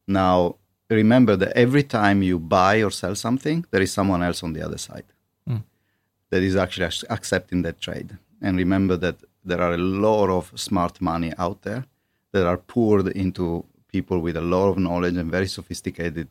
[0.07, 0.57] Now
[0.91, 4.63] remember that every time you buy or sell something, there is someone else on the
[4.63, 5.05] other side
[6.33, 8.17] that is actually accepting that trade.
[8.41, 11.85] And remember that there are a lot of smart money out there
[12.33, 16.29] that are poured into people with a lot of knowledge and very sophisticated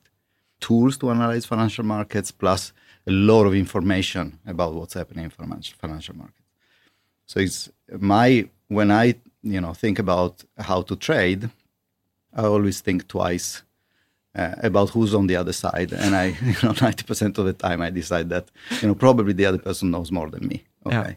[0.61, 2.71] tools to analyze financial markets, plus
[3.07, 6.37] a lot of information about what's happening in financial financial markets.
[7.25, 7.69] So it's
[7.99, 11.49] my when I you know think about how to trade,
[12.33, 13.63] I always think twice
[14.35, 17.53] uh, about who's on the other side, and I, you know, ninety percent of the
[17.53, 18.49] time I decide that,
[18.81, 20.63] you know, probably the other person knows more than me.
[20.85, 21.13] Yeah.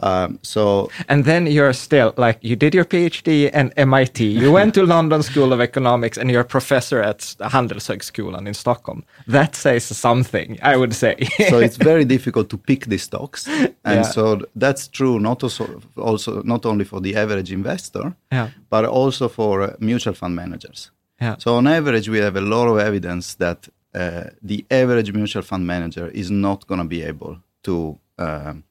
[0.00, 4.74] Um, so And then you're still like you did your PhD at MIT, you went
[4.74, 9.02] to London School of Economics, and you're a professor at Handelshögskolan in Stockholm.
[9.26, 11.16] That says something, I would say.
[11.50, 14.02] so it's very difficult to pick these stocks, and Yeah.
[14.02, 15.64] so that's true not also
[15.96, 18.48] also not only for the average investor, Yeah.
[18.70, 20.90] but also for mutual fund managers.
[21.22, 21.34] Yeah.
[21.38, 25.66] So on average, we have a lot of evidence that uh, the average mutual fund
[25.66, 28.62] manager is not going to be able to um,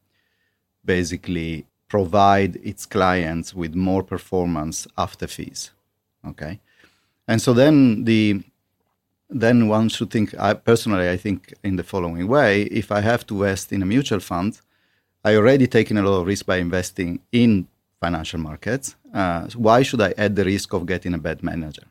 [0.95, 5.71] basically provide its clients with more performance after fees.
[6.25, 6.59] Okay,
[7.27, 8.43] and so then the
[9.29, 10.33] then one should think.
[10.39, 13.85] I personally, I think in the following way: if I have to invest in a
[13.85, 14.59] mutual fund,
[15.23, 17.67] I already taken a lot of risk by investing in
[17.99, 18.95] financial markets.
[19.13, 21.85] Uh, so why should I add the risk of getting a bad manager?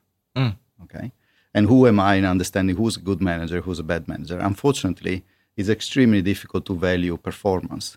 [0.84, 1.12] Okay.
[1.54, 4.38] And who am I in understanding who's a good manager, who's a bad manager?
[4.38, 5.24] Unfortunately,
[5.56, 7.96] it's extremely difficult to value performance.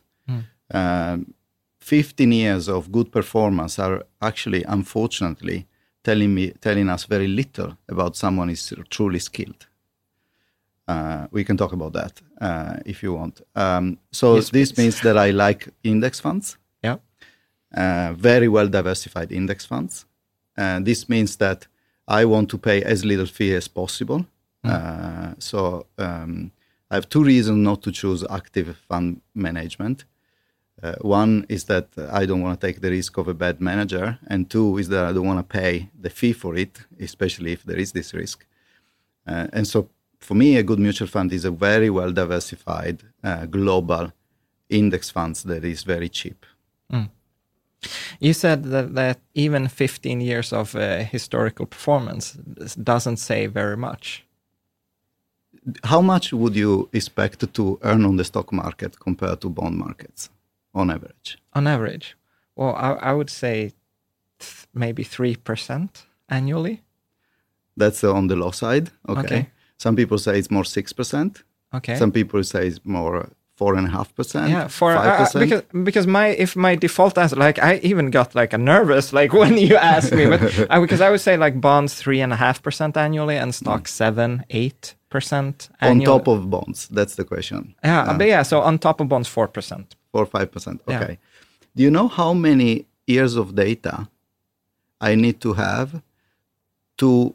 [0.74, 1.34] Um,
[1.80, 5.66] 15 years of good performance are actually, unfortunately,
[6.04, 9.66] telling me, telling us very little about someone is truly skilled.
[10.88, 13.42] Uh, we can talk about that uh, if you want.
[13.56, 14.78] Um, so Yes, this please.
[14.84, 16.98] means that I like index funds yeah.
[17.76, 20.06] uh, very well diversified index funds.
[20.58, 21.68] And this means that
[22.08, 24.26] I want to pay as little fee as possible.
[24.64, 26.52] Uh, so um,
[26.92, 30.06] I have two reasons not to choose active fund management.
[30.82, 34.18] Uh, one is that I don't want to take the risk of a bad manager,
[34.28, 37.64] and two is that I don't want to pay the fee for it, especially if
[37.64, 38.46] there is this risk.
[39.28, 39.90] Uh, and so,
[40.20, 44.12] for me, a good mutual fund is a very well diversified uh, global
[44.70, 46.46] index fund that is very cheap.
[48.20, 52.34] You said that, that even 15 years of uh, historical performance
[52.84, 54.26] doesn't say very much.
[55.84, 60.30] how much would you expect to earn on the stock market compared to bond markets
[60.74, 61.38] on average?
[61.54, 62.16] On average,
[62.56, 63.74] well, I, I would say
[64.40, 65.90] th- maybe 3%
[66.30, 66.82] annually.
[67.78, 68.92] That's uh, on the low side.
[69.08, 69.22] Okay.
[69.22, 69.50] Okay.
[69.78, 71.44] Some people say it's more six percent.
[71.74, 71.96] Okay.
[71.96, 74.50] Some people say it's more four and a half percent.
[74.50, 75.42] yeah, five uh, percent.
[75.44, 79.32] because because my if my default answer like I even got like a nervous like
[79.42, 82.36] when you asked me, but uh, because I would say like bonds three and a
[82.36, 86.88] half percent annually and stocks seven eight percent on top of bonds.
[86.90, 87.76] That's the question.
[87.84, 89.96] yeah, but yeah, so on top of bonds four percent.
[90.12, 90.82] Four five percent.
[90.88, 91.02] Yeah.
[91.04, 91.18] Okay.
[91.76, 94.08] Do you know how many years of data
[95.02, 96.02] I need to have
[96.98, 97.34] to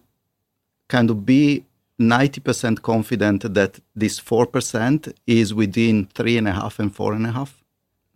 [0.88, 1.64] kind of be
[2.00, 7.30] 90% confident that this 4% is within three and a half and four and a
[7.32, 7.62] half?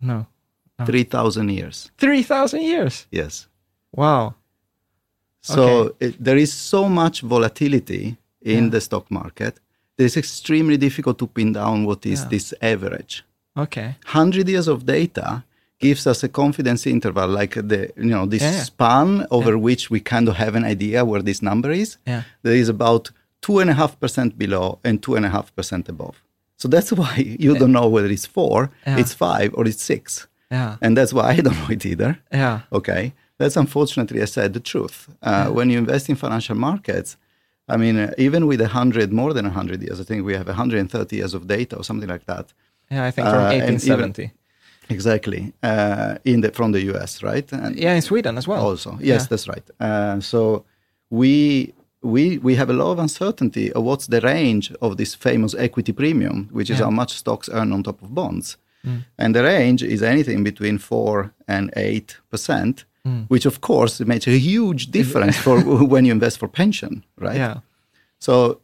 [0.01, 0.25] No,
[0.85, 1.89] 3,000 years.
[1.97, 3.07] three thousand years.
[3.11, 3.47] Yes.
[3.91, 4.35] Wow.
[5.41, 6.05] So Okay.
[6.07, 8.69] it, there is so much volatility in Yeah.
[8.71, 9.59] the stock market.
[9.97, 12.29] that It's extremely difficult to pin down what is Yeah.
[12.29, 13.23] this average.
[13.63, 13.95] Okay.
[14.05, 15.43] 100 years of data
[15.79, 18.63] gives us a confidence interval, like the you know this Yeah, yeah.
[18.63, 21.97] span over which we kind of have an idea where this number is.
[22.07, 22.21] Yeah.
[22.43, 25.89] There is about two and a half percent below and two and a half percent
[25.89, 26.15] above.
[26.57, 27.13] So that's why
[27.45, 28.99] you don't know whether it's four, Yeah.
[29.01, 30.27] it's five, or it's six.
[30.51, 30.75] Yeah.
[30.81, 32.11] And that's why I don't know it either.
[32.33, 32.59] Yeah.
[32.71, 33.13] Okay.
[33.37, 35.07] That's unfortunately, I said the truth.
[35.29, 37.15] Uh, When you invest in financial markets,
[37.73, 41.15] I mean, uh, even with 100, more than 100 years, I think we have 130
[41.15, 42.45] years of data or something like that.
[42.91, 44.31] Yeah, I think from Uh, and even- 1870.
[44.89, 45.53] Exactly.
[45.63, 47.51] Uh, in the, from the US, right?
[47.53, 48.65] And yeah, in Sweden as well.
[48.65, 49.27] also, yes, Yeah.
[49.29, 49.69] that's right.
[49.79, 50.65] Uh, so
[51.09, 55.53] we we we have a lot of uncertainty of what's the range of this famous
[55.55, 56.85] equity premium, which is Yeah.
[56.85, 58.57] how much stocks earn on top of bonds.
[59.17, 62.85] And the range is anything between four and eight percent,
[63.27, 65.59] which of course makes a huge difference for
[65.93, 67.35] when you invest for pension, right?
[67.35, 67.57] Yeah.
[68.19, 68.61] So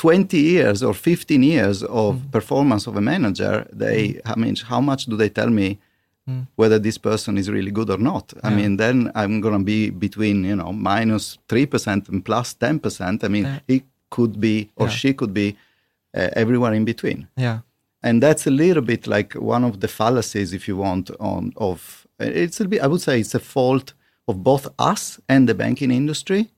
[0.00, 2.30] 20 years or 15 years of mm.
[2.30, 4.20] performance of a manager, they, mm.
[4.24, 5.78] I mean, how much do they tell me
[6.26, 6.46] mm.
[6.56, 8.32] whether this person is really good or not?
[8.42, 13.22] I mean, then I'm going to be between, you know, minus 3% and plus 10%.
[13.24, 14.94] I mean, he could be or Yeah.
[15.00, 15.48] she could be
[16.16, 17.28] uh, everywhere in between.
[17.36, 17.58] Yeah.
[18.02, 22.06] And that's a little bit like one of the fallacies, if you want, on of
[22.18, 22.80] it's a bit.
[22.80, 23.92] I would say it's a fault
[24.26, 26.48] of both us and the banking industry.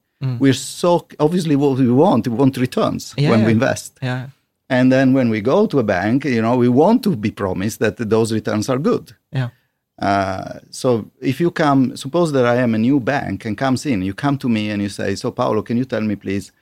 [0.41, 2.29] We're so obviously what we want.
[2.29, 3.47] We want returns Yeah, when yeah.
[3.47, 4.27] we invest, Yeah.
[4.69, 7.79] and then when we go to a bank, you know, we want to be promised
[7.81, 9.13] that those returns are good.
[9.33, 9.49] Yeah.
[9.99, 14.03] Uh, so if you come, suppose that I am a new bank and comes in,
[14.03, 16.53] you come to me and you say, "So Paolo, can you tell me, please,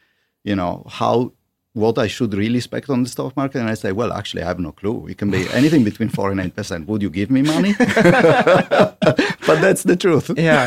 [0.44, 1.32] you know, how
[1.72, 4.46] what I should really expect on the stock market?" And I say, "Well, actually, I
[4.46, 5.06] have no clue.
[5.10, 6.88] It can be anything between four and eight percent.
[6.88, 7.74] Would you give me money?"
[9.46, 10.30] but that's the truth.
[10.36, 10.66] Yeah.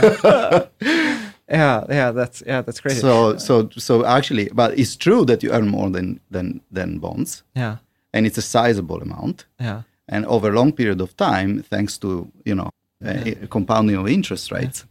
[1.50, 1.86] Yeah.
[1.90, 2.12] Yeah.
[2.12, 2.62] That's yeah.
[2.62, 3.00] That's crazy.
[3.00, 7.44] So, so, so actually, but it's true that you earn more than than than bonds,
[7.56, 7.78] yeah.
[8.14, 9.46] and it's a sizable amount.
[9.60, 9.84] Yeah.
[10.08, 12.70] and over a long period of time, thanks to you know
[13.06, 14.86] uh, compounding of interest rates,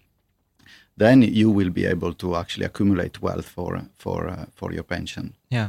[0.97, 5.35] then you will be able to actually accumulate wealth for for uh, for your pension.
[5.53, 5.69] Yeah.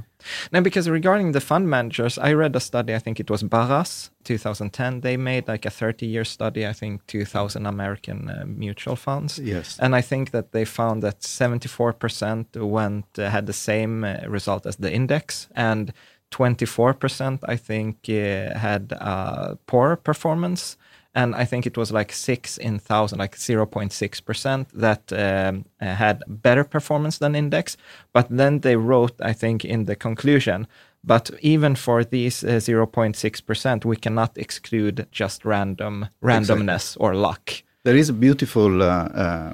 [0.54, 4.12] Now, because regarding the fund managers, I read a study, I think it was Barras
[4.24, 5.02] 2010.
[5.02, 9.40] They made like a 30 year study, I think 2000 American uh, mutual funds.
[9.40, 9.78] Yes.
[9.80, 14.66] And I think that they found that 74% went, uh, had the same uh, result
[14.66, 15.50] as the index.
[15.54, 15.92] And
[16.32, 20.78] 24%, I think, uh, had uh, poor performance.
[21.16, 26.24] And I think it was like six in thousand, like 0.6% that um, uh, had
[26.28, 27.78] better performance than index.
[28.14, 30.68] But then they wrote, I think, in the conclusion,
[31.04, 37.52] but even for these uh, 0.6%, we cannot exclude just random randomness or luck.
[37.84, 39.54] There is a beautiful, uh, uh,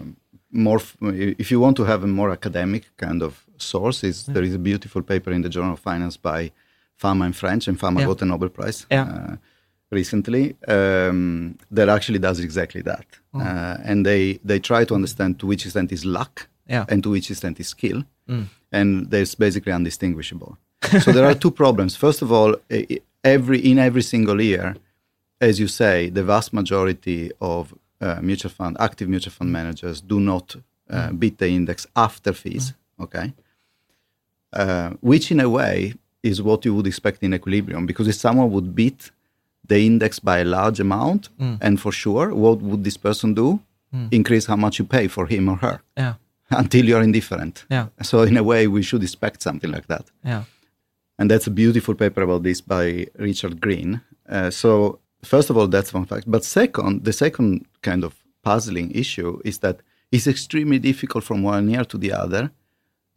[0.51, 0.81] more.
[1.01, 4.59] If you want to have a more academic kind of source, is there is a
[4.59, 6.51] beautiful paper in the Journal of Finance by
[6.95, 8.07] Fama in French, and Fama Yeah.
[8.07, 9.37] got a Nobel Prize Yeah.
[9.91, 10.55] Recently.
[10.67, 15.65] Um, that actually does exactly that, uh, and they they try to understand to which
[15.65, 16.85] extent is luck, Yeah.
[16.89, 18.03] and to which extent is skill,
[18.71, 20.57] and there's basically undistinguishable.
[21.03, 21.95] so there are two problems.
[21.95, 22.55] First of all,
[23.23, 24.75] every in every single year,
[25.41, 30.19] as you say, the vast majority of uh, mutual fund, active mutual fund managers do
[30.19, 30.55] not
[30.89, 32.73] uh, beat the index after fees.
[32.99, 33.33] Okay,
[34.53, 38.51] uh, which in a way is what you would expect in equilibrium, because if someone
[38.51, 39.11] would beat
[39.69, 41.29] the index by a large amount,
[41.61, 43.59] and for sure, what would this person do?
[44.11, 46.13] Increase how much you pay for him or her Yeah.
[46.63, 47.65] until you're indifferent.
[47.71, 47.87] Yeah.
[48.01, 50.05] So in a way, we should expect something like that.
[50.23, 50.43] Yeah.
[51.17, 54.01] And that's a beautiful paper about this by Richard Green.
[54.27, 56.25] Uh, so, first of all, that's one fact.
[56.31, 58.13] But second, the second kind of
[58.43, 59.77] puzzling issue is that
[60.11, 62.51] it's extremely difficult from one year to the other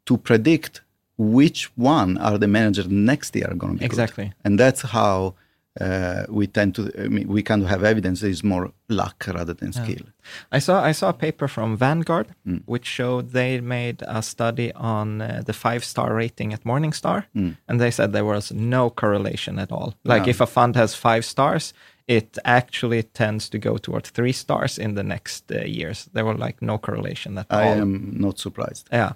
[0.07, 0.81] to predict
[1.17, 3.93] which one are the managers next year going to be good.
[3.93, 4.33] Exactly.
[4.45, 5.35] And that's how
[5.81, 9.25] uh, we tend to, I mean, we kind of have evidence that it's more luck
[9.27, 10.05] rather than skill.
[10.51, 12.27] I saw I saw a paper from Vanguard
[12.67, 17.81] which showed they made a study on uh, the five star rating at Morningstar, and
[17.81, 19.95] they said there was no correlation at all.
[20.05, 20.31] Like No.
[20.31, 21.73] if a fund has five stars,
[22.07, 26.09] it actually tends to go towards three stars in the next uh, years.
[26.13, 27.73] There were like no correlation at I all.
[27.73, 28.89] I am not surprised.
[28.93, 29.13] Yeah.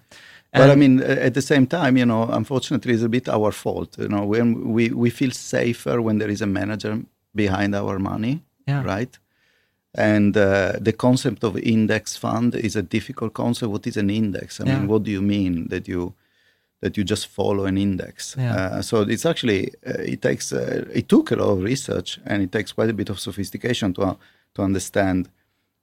[0.57, 3.97] But I mean, at the same time, you know, unfortunately, it's a bit our fault.
[3.99, 7.01] You know, when we, we feel safer when there is a manager
[7.35, 8.83] behind our money, Yeah.
[8.85, 9.19] right?
[9.95, 13.71] And uh, the concept of index fund is a difficult concept.
[13.73, 14.61] What is an index?
[14.61, 14.79] I Yeah.
[14.79, 16.13] mean, what do you mean that you
[16.83, 18.35] that you just follow an index?
[18.39, 18.55] Yeah.
[18.57, 22.43] Uh, so it's actually uh, it takes uh, it took a lot of research and
[22.43, 24.17] it takes quite a bit of sophistication to
[24.55, 25.29] to understand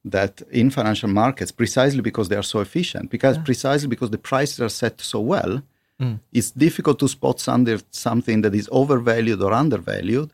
[0.06, 4.60] that in financial markets, precisely because they are so efficient, because precisely because the prices
[4.60, 5.62] are set so well,
[6.34, 10.30] it's difficult to spot something that is overvalued or undervalued.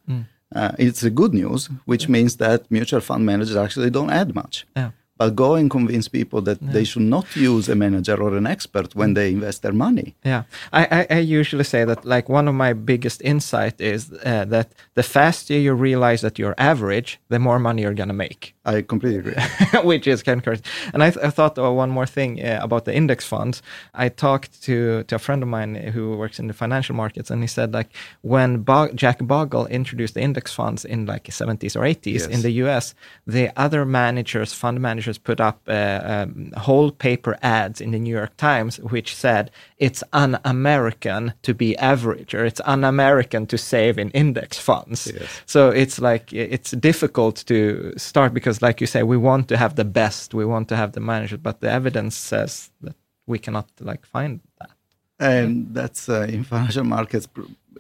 [0.55, 4.65] Uh, it's a good news, which means that mutual fund managers actually don't add much.
[4.76, 4.91] Yeah.
[5.20, 8.95] But go and convince people that they should not use a manager or an expert
[8.95, 10.15] when they invest their money.
[10.24, 14.45] Yeah, I, I, I usually say that like one of my biggest insight is uh,
[14.45, 18.55] that the faster you realize that you're average, the more money you're gonna make.
[18.63, 19.36] I completely agree.
[19.84, 20.63] which is kind of crazy.
[20.93, 23.61] And I, th- I thought of one more thing uh, about the index funds.
[23.93, 27.41] I talked to, to a friend of mine who works in the financial markets, and
[27.41, 27.89] he said like
[28.22, 32.51] when Bo- Jack Bogle introduced the index funds in like 70s or 80s in the
[32.63, 32.93] US,
[33.26, 38.16] the other managers, fund managers put up uh, um, whole paper ads in the New
[38.16, 44.12] York Times which said it's un-American to be average or it's un-American to save in
[44.12, 45.12] index funds.
[45.14, 45.41] Yes.
[45.45, 49.76] So it's like it's difficult to start because, like you say, we want to have
[49.76, 52.95] the best, we want to have the managers, but the evidence says that
[53.26, 54.72] we cannot like find that.
[55.20, 57.28] And that's uh, in financial markets.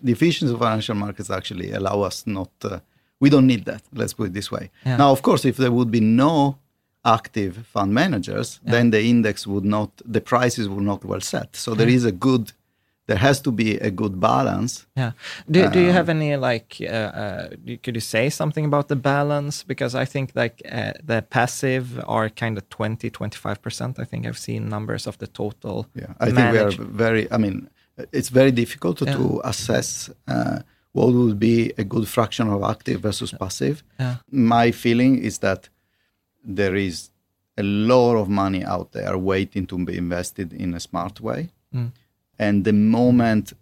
[0.01, 2.51] The efficiency of financial markets actually allow us not.
[2.61, 2.79] Uh,
[3.19, 3.81] we don't need that.
[3.93, 4.71] Let's put it this way.
[4.85, 4.97] Yeah.
[4.97, 6.57] Now, of course, if there would be no
[7.05, 10.01] active fund managers, then the index would not.
[10.05, 11.55] The prices would not well set.
[11.55, 12.53] So there is a good.
[13.07, 14.85] There has to be a good balance.
[14.95, 15.13] Yeah.
[15.49, 16.77] Do, do you have any like?
[16.79, 16.85] Uh,
[17.23, 17.49] uh,
[17.81, 19.63] could you say something about the balance?
[19.63, 23.99] Because I think like uh, the passive are kind of 20, 25 percent.
[23.99, 25.87] I think I've seen numbers of the total.
[25.95, 27.31] Yeah, I think we are very.
[27.31, 27.69] I mean,
[28.11, 30.59] it's very difficult to, to assess uh,
[30.91, 33.83] what would be a good fraction of active versus passive.
[33.99, 34.17] Yeah.
[34.31, 35.69] My feeling is that
[36.43, 37.09] there is
[37.57, 41.91] a lot of money out there waiting to be invested in a smart way, Mm.
[42.39, 43.53] and the moment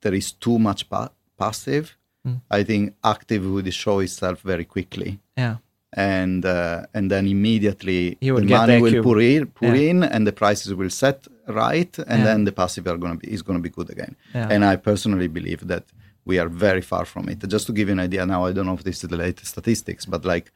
[0.00, 2.40] there is too much pa- passive, Mm.
[2.50, 5.56] I think active would show itself very quickly Yeah.
[5.92, 9.90] and uh, and then immediately the money will pour in, pour Yeah.
[9.90, 12.24] in, and the prices will set right, and Yeah.
[12.28, 14.16] then the passive are going to be is going to be good again.
[14.34, 14.48] Yeah.
[14.52, 15.84] And I personally believe that
[16.24, 17.38] we are very far from it.
[17.48, 19.50] Just to give you an idea, now I don't know if this is the latest
[19.52, 20.50] statistics, but like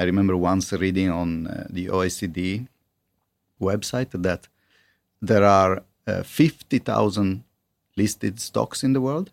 [0.00, 2.68] I remember once reading on uh, the OECD
[3.60, 4.48] website that
[5.20, 7.42] there are uh, fifty thousand
[7.96, 9.26] listed stocks in the world.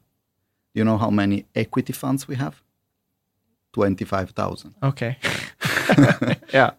[0.74, 2.56] Do you know how many equity funds we have?
[3.74, 4.74] Twenty-five thousand.
[4.82, 5.18] Okay.
[6.54, 6.72] yeah,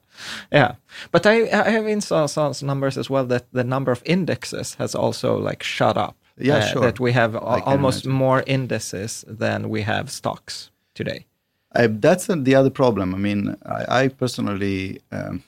[0.52, 0.74] yeah.
[1.12, 4.74] But I I have in saw some numbers as well that the number of indexes
[4.78, 6.16] has also like shot up.
[6.38, 6.82] Yeah, Uh, sure.
[6.82, 8.18] That we have al- almost imagine.
[8.18, 11.26] more indices than we have stocks today.
[11.72, 13.14] I, that's the other problem.
[13.14, 15.42] I mean, I, I personally, um,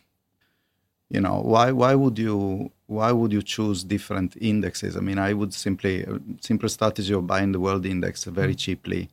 [1.11, 4.97] you know, why why would you why would you choose different indexes?
[4.97, 9.09] I mean, I would simply uh, simple strategy of buying the world index very cheaply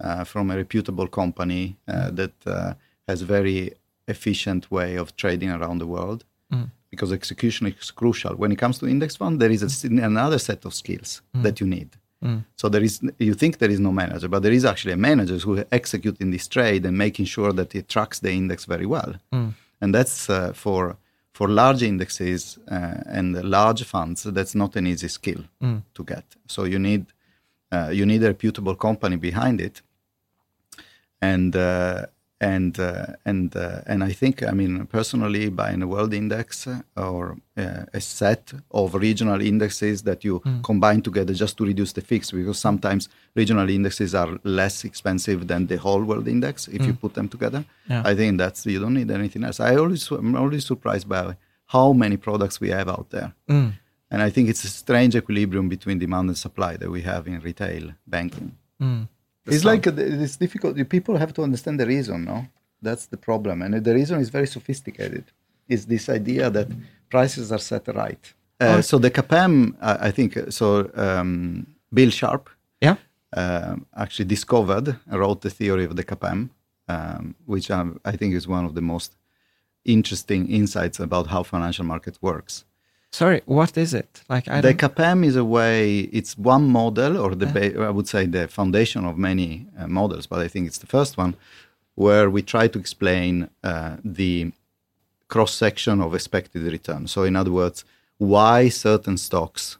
[0.00, 2.74] uh, from a reputable company uh, that uh,
[3.08, 3.72] has very
[4.06, 6.24] efficient way of trading around the world.
[6.90, 8.36] Because execution is crucial.
[8.36, 11.66] When it comes to index fund, there is a, another set of skills that you
[11.66, 11.90] need.
[12.56, 15.36] So there is, you think there is no manager, but there is actually a manager
[15.38, 19.14] who execute in this trade and making sure that it tracks the index very well.
[19.80, 20.96] And that's uh, for
[21.32, 24.22] for large indexes uh, and large funds.
[24.22, 25.42] That's not an easy skill
[25.94, 26.24] to get.
[26.46, 27.06] So you need
[27.72, 29.82] uh, you need a reputable company behind it.
[31.20, 32.06] And uh,
[32.40, 36.66] and uh, and uh, and I think I mean personally buying a world index
[36.96, 42.00] or uh, a set of regional indexes that you combine together just to reduce the
[42.00, 46.92] fix because sometimes regional indexes are less expensive than the whole world index if you
[46.92, 47.64] put them together.
[47.88, 48.02] Yeah.
[48.04, 49.60] I think that's you don't need anything else.
[49.60, 53.32] I always I'm always surprised by how many products we have out there.
[54.10, 57.40] And I think it's a strange equilibrium between demand and supply that we have in
[57.40, 58.56] retail banking.
[59.46, 60.76] It's like uh, it's difficult.
[60.88, 62.24] People have to understand the reason.
[62.24, 62.46] No,
[62.80, 65.24] that's the problem, and the reason is very sophisticated.
[65.68, 66.68] Is this idea that
[67.10, 68.34] prices are set right?
[68.60, 72.48] Uh, so the CAPM, I, I think, uh, so um, Bill Sharpe
[72.80, 72.96] Yeah.
[73.36, 76.50] um, actually discovered, wrote the theory of the CAPM,
[76.88, 79.16] um, which um, I think is one of the most
[79.84, 82.64] interesting insights about how financial market works.
[83.20, 84.24] Sorry, what is it?
[84.28, 84.74] Like I The.
[84.74, 87.48] CAPM is a way, it's one model, or the
[87.88, 91.16] I would say the foundation of many uh, models, but I think it's the first
[91.16, 91.36] one
[91.94, 94.50] where we try to explain uh, the
[95.28, 97.06] cross section of expected return.
[97.06, 97.84] So, in other words,
[98.18, 99.78] why certain stocks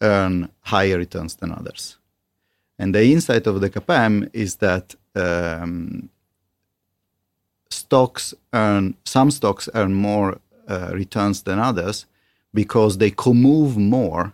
[0.00, 1.98] earn higher returns than others.
[2.78, 6.08] And the insight of the CAPM is that um,
[7.68, 12.06] stocks earn some stocks earn more uh, returns than others
[12.54, 14.32] because they co-move more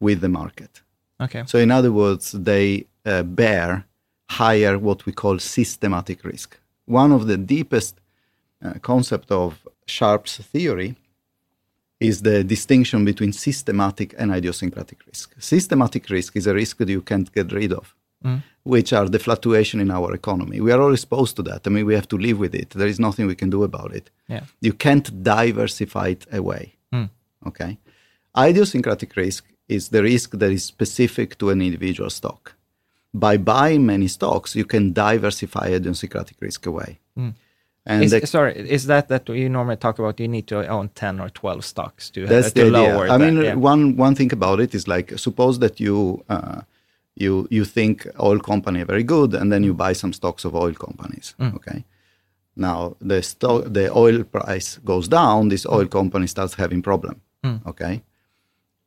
[0.00, 0.82] with the market.
[1.20, 1.44] Okay.
[1.46, 3.84] So, in other words, they uh, bear
[4.30, 6.58] higher what we call systematic risk.
[6.86, 8.00] One of the deepest
[8.64, 10.96] uh, concept of Sharpe's theory
[11.98, 15.34] is the distinction between systematic and idiosyncratic risk.
[15.38, 17.94] Systematic risk is a risk that you can't get rid of,
[18.62, 20.60] which are the fluctuation in our economy.
[20.60, 21.66] We are all exposed to that.
[21.66, 22.70] I mean, we have to live with it.
[22.70, 24.10] There is nothing we can do about it.
[24.28, 24.44] Yeah.
[24.60, 26.76] You can't diversify it away.
[27.46, 27.78] Okay.
[28.36, 32.54] Idiosyncratic risk is the risk that is specific to an individual stock.
[33.12, 36.98] By buying many stocks, you can diversify idiosyncratic risk away.
[37.86, 40.20] And Is, the- sorry, is that that you normally talk about?
[40.20, 42.98] You need to own ten or twelve stocks to, That's uh, the to idea.
[42.98, 43.54] I that, mean, yeah.
[43.54, 46.60] one one thing about it is like suppose that you uh,
[47.16, 50.54] you you think oil company are very good, and then you buy some stocks of
[50.54, 51.34] oil companies.
[51.38, 51.54] Mm.
[51.56, 51.84] Okay,
[52.54, 57.14] Now the sto- the oil price goes down, this oil company starts having problem.
[57.44, 58.02] Okay,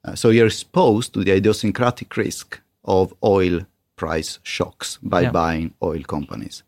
[0.06, 3.62] Uh, so you're exposed to the idiosyncratic risk of oil
[3.96, 5.32] price shocks by Yeah.
[5.32, 6.64] buying oil companies.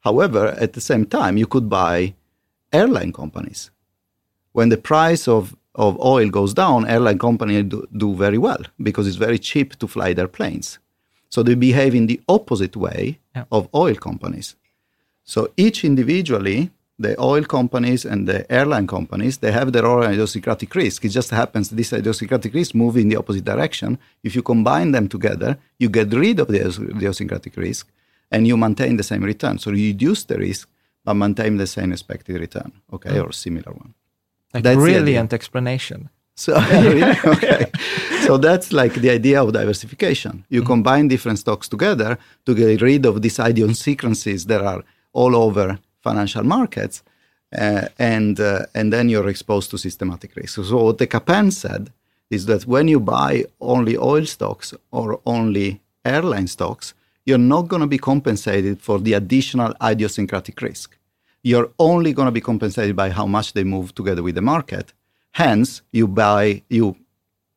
[0.00, 2.14] However, at the same time, you could buy
[2.70, 3.70] airline companies.
[4.52, 9.06] When the price of, of oil goes down, airline companies do, do very well because
[9.08, 10.78] it's very cheap to fly their planes.
[11.30, 13.44] So they behave in the opposite way Yeah.
[13.50, 14.56] of oil companies.
[15.24, 20.74] So each individually, the oil companies and the airline companies, they have their own idiosyncratic
[20.74, 21.04] risk.
[21.04, 23.98] It just happens this idiosyncratic risk move in the opposite direction.
[24.22, 26.60] If you combine them together, you get rid of the
[26.96, 27.88] idiosyncratic risk
[28.30, 29.58] and you maintain the same return.
[29.58, 30.68] So you reduce the risk
[31.04, 33.24] but maintain the same expected return, okay, mm.
[33.24, 33.94] or similar one.
[34.52, 36.10] Like That's brilliant explanation.
[36.34, 37.02] So really?
[37.24, 37.70] okay.
[38.26, 40.44] So that's like the idea of diversification.
[40.48, 40.66] You mm.
[40.66, 46.44] combine different stocks together to get rid of these idiosyncrasies that are all over financial
[46.44, 47.02] markets,
[47.56, 50.54] uh, and uh, and then you're exposed to systematic risk.
[50.54, 51.90] So what the CAPM said
[52.30, 56.94] is that when you buy only oil stocks or only airline stocks,
[57.24, 60.96] you're not going to be compensated for the additional idiosyncratic risk.
[61.42, 64.92] You're only going to be compensated by how much they move together with the market.
[65.32, 66.96] Hence, you buy you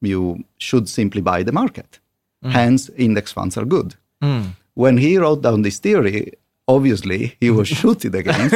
[0.01, 1.99] you should simply buy the market.
[2.43, 3.95] Hence, index funds are good.
[4.73, 6.33] When he wrote down this theory,
[6.67, 8.55] obviously he was shooting against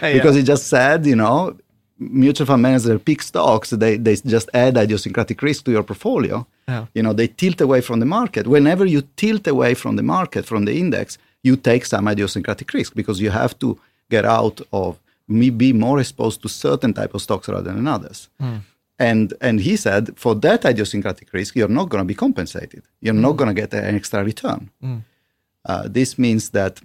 [0.00, 1.56] because he just said, you know,
[1.98, 6.46] mutual fund managers pick stocks, they, they just add idiosyncratic risk to your portfolio.
[6.68, 6.86] Yeah.
[6.94, 8.46] You know, they tilt away from the market.
[8.46, 12.94] Whenever you tilt away from the market, from the index, you take some idiosyncratic risk
[12.94, 13.78] because you have to
[14.10, 18.28] get out of me be more exposed to certain type of stocks rather than others.
[18.40, 18.58] Hmm.
[18.98, 22.82] And and he said for that idiosyncratic risk, you're not going to be compensated.
[23.00, 23.36] You're not hmm.
[23.36, 24.70] going to get an extra return.
[24.80, 24.98] Hmm.
[25.64, 26.80] Uh, this means that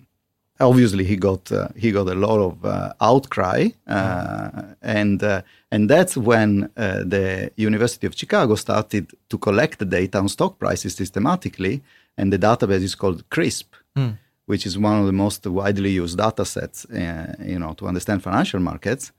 [0.60, 4.50] obviously he got uh, he got a lot of uh, outcry, uh,
[4.82, 5.42] and uh,
[5.72, 10.60] and that's when uh, the University of Chicago started to collect the data on stock
[10.60, 11.82] prices systematically,
[12.18, 13.66] and the database is called CRSP,
[14.46, 18.24] which is one of the most widely used data sets, uh, you know, to understand
[18.24, 19.12] financial markets.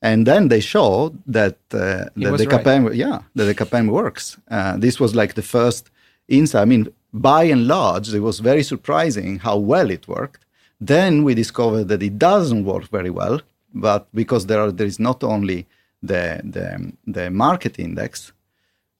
[0.00, 2.64] And then they show that, uh, that the right.
[2.64, 4.38] CAPM, yeah, that the CAPM works.
[4.48, 5.90] Uh, this was like the first
[6.28, 6.62] insight.
[6.62, 10.44] I mean, by and large, it was very surprising how well it worked.
[10.80, 13.40] Then we discovered that it doesn't work very well,
[13.74, 15.66] but because there are there is not only
[16.02, 18.32] the the, the market index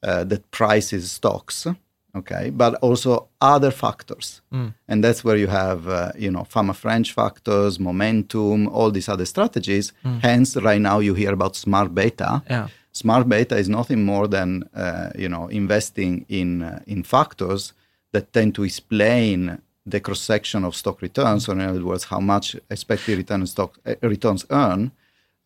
[0.03, 1.67] uh, that prices stocks,
[2.15, 4.41] okay, but also other factors,
[4.89, 9.27] and that's where you have uh, you know Fama French factors, momentum, all these other
[9.27, 9.93] strategies.
[10.23, 12.43] Hence, right now you hear about smart beta.
[12.51, 12.69] Yeah.
[12.93, 17.73] Smart beta is nothing more than uh, you know investing in uh, in factors
[18.13, 19.61] that tend to explain
[19.91, 23.79] the cross section of stock returns, or in other words, how much expected return stock
[23.87, 24.91] uh, returns earn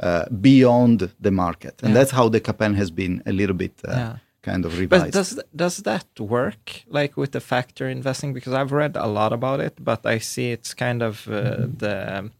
[0.01, 1.99] uh, beyond the market, and Yeah.
[1.99, 4.17] that's how the CAPM has been a little bit uh, Yeah.
[4.43, 5.05] kind of revised.
[5.05, 6.65] But does does that work
[6.99, 8.35] like with the factor investing?
[8.35, 11.77] Because I've read a lot about it, but I see it's kind of uh, Mm-hmm.
[11.79, 12.31] the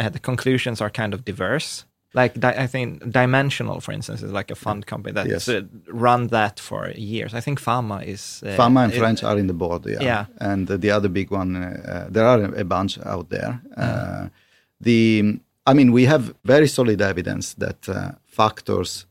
[0.00, 1.84] uh, the conclusions are kind of diverse.
[2.14, 5.48] Like di- I think Dimensional, for instance, is like a fund company that's Yes.
[5.48, 7.32] uh, run that for years.
[7.34, 10.02] I think Fama is uh, Fama and it- French are in the board, yeah.
[10.02, 10.26] Yeah.
[10.38, 13.60] And uh, the other big one, uh, there are a, bunch out there.
[13.76, 14.28] Uh,
[14.80, 19.06] the, I mean, we have very solid evidence that uh, factors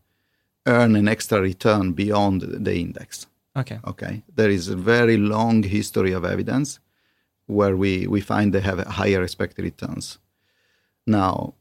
[0.65, 3.27] earn an extra return beyond the index.
[3.57, 3.79] Okay.
[3.83, 6.79] Okay, there is a very long history of evidence
[7.47, 10.19] where we we find they have higher expected returns.
[11.05, 11.53] Now,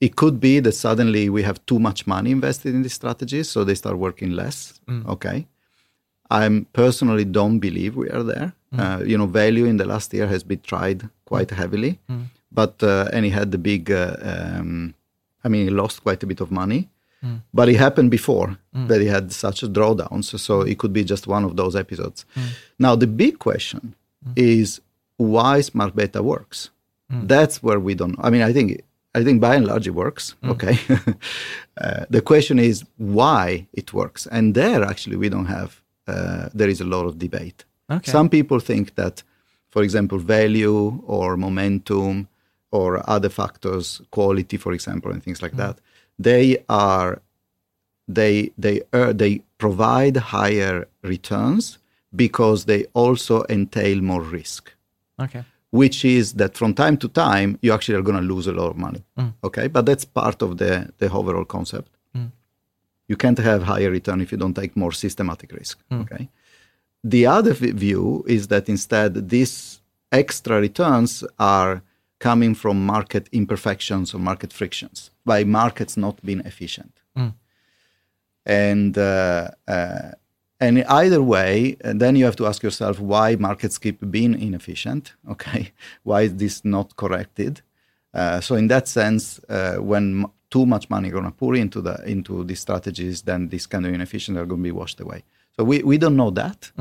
[0.00, 3.64] it could be that suddenly we have too much money invested in these strategies, so
[3.64, 4.80] they start working less.
[4.88, 5.06] Mm.
[5.06, 5.46] Okay,
[6.30, 8.52] I personally don't believe we are there.
[8.74, 8.80] Mm.
[8.80, 11.56] Uh, you know, value in the last year has been tried quite mm.
[11.56, 11.98] heavily,
[12.50, 13.90] but uh, and he had the big.
[13.90, 14.94] Uh, um,
[15.44, 16.88] I mean, he lost quite a bit of money,
[17.52, 20.22] but it happened before that he had such a drawdown.
[20.22, 22.26] So, so it could be just one of those episodes.
[22.78, 23.94] Now, the big question
[24.36, 24.82] is
[25.16, 26.70] why smart beta works.
[27.08, 28.16] That's where we don't.
[28.20, 28.82] I mean, I think
[29.14, 30.34] I think by and large it works.
[30.44, 30.78] Okay.
[31.80, 35.82] uh, the question is why it works, and there actually we don't have.
[36.06, 37.64] Uh, there is a lot of debate.
[37.90, 38.10] Okay.
[38.10, 39.22] Some people think that,
[39.68, 42.28] for example, value or momentum
[42.72, 45.78] or other factors, quality, for example, and things like that,
[46.18, 47.20] they are
[48.08, 51.78] they they uh, they provide higher returns
[52.14, 54.72] because they also entail more risk
[55.20, 55.44] Okay.
[55.70, 58.70] Which is that from time to time you actually are going to lose a lot
[58.70, 59.02] of money.
[59.44, 61.90] Okay, but that's part of the the overall concept.
[63.08, 65.78] You can't have higher return if you don't take more systematic risk.
[66.02, 66.28] Okay.
[67.02, 69.80] The other view is that instead these
[70.12, 71.82] extra returns are
[72.18, 76.92] coming from market imperfections or market frictions, by markets not being efficient.
[78.44, 80.10] And uh, uh,
[80.60, 85.14] and either way, then you have to ask yourself why markets keep being inefficient.
[85.30, 87.62] Okay, why is this not corrected?
[88.12, 91.80] Uh, so in that sense, uh, when m- too much money going to pour into
[91.80, 95.22] the into these strategies, then these kind of inefficient are going to be washed away.
[95.56, 96.72] So we, we don't know that,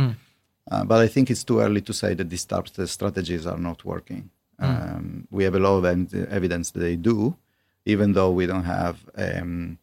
[0.72, 3.58] uh, but I think it's too early to say that these types of strategies are
[3.60, 4.30] not working.
[4.60, 5.86] Um, we have a lot of
[6.38, 7.36] evidence that they do,
[7.86, 9.78] even though we don't have um,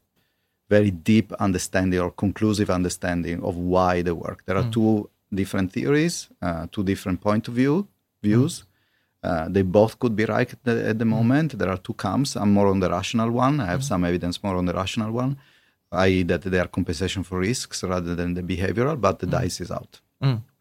[0.68, 4.44] very deep understanding or conclusive understanding of why they work.
[4.46, 4.72] There are mm.
[4.72, 7.86] two different theories, uh, two different point of view
[8.22, 8.54] views.
[8.62, 8.66] Mm.
[9.28, 11.16] Uh, they both could be right at the, at the mm.
[11.16, 11.58] moment.
[11.58, 12.36] There are two camps.
[12.36, 13.60] I'm more on the rational one.
[13.60, 15.36] I have some evidence more on the rational one,
[15.92, 19.00] i.e., that they are compensation for risks rather than the behavioral.
[19.00, 20.00] But the dice is out.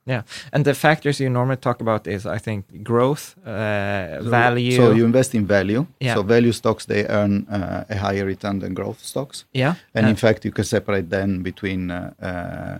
[0.07, 0.21] Yeah,
[0.53, 4.75] and the factors you normally talk about is, I think, growth, uh, value.
[4.75, 5.85] So you invest in value.
[5.99, 6.13] Yeah.
[6.15, 9.45] So value stocks they earn uh, a higher return than growth stocks.
[9.53, 12.79] yeah, And uh, in fact, you can separate then between uh, uh,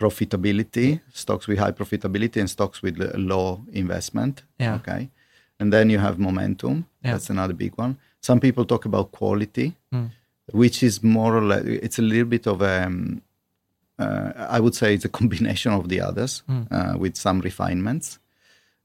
[0.00, 4.42] profitability, stocks with high profitability, and stocks with low investment.
[4.58, 4.74] Yeah.
[4.76, 5.10] Okay.
[5.60, 6.86] And then you have momentum.
[7.04, 7.12] Yeah.
[7.12, 7.96] That's another big one.
[8.20, 10.10] Some people talk about quality, Mm.
[10.52, 13.22] which is more or less, it's a little bit of a, um,
[13.98, 16.66] I would say it's a combination of the others Mm.
[16.70, 18.18] uh, with some refinements.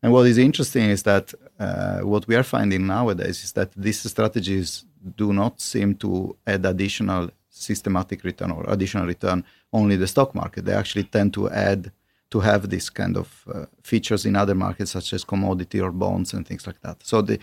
[0.01, 3.99] And what is interesting is that uh, what we are finding nowadays is that these
[4.09, 4.85] strategies
[5.17, 9.43] do not seem to add additional systematic return or additional return
[9.73, 10.63] only the stock market.
[10.65, 11.91] They actually tend to add
[12.31, 16.33] to have this kind of uh, features in other markets such as commodity or bonds
[16.33, 16.97] and things like that.
[17.03, 17.39] So the,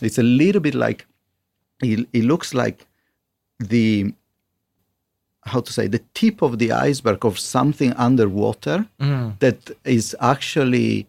[0.00, 1.06] it's a little bit like
[1.82, 2.86] it, it looks like
[3.58, 4.12] the
[5.52, 11.06] how to say the tip of the iceberg of something underwater mm, that is actually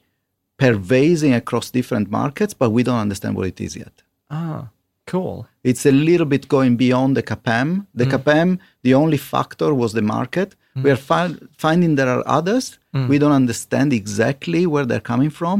[0.57, 3.93] pervading across different markets, but we don't understand what it is yet.
[4.31, 4.67] ah,
[5.05, 5.47] cool.
[5.63, 7.85] It's a little bit going beyond the CAPM.
[7.99, 10.49] The CAPM, the only factor was the market.
[10.83, 12.65] We are fi- finding there are others.
[13.11, 15.57] We don't understand exactly where they're coming from,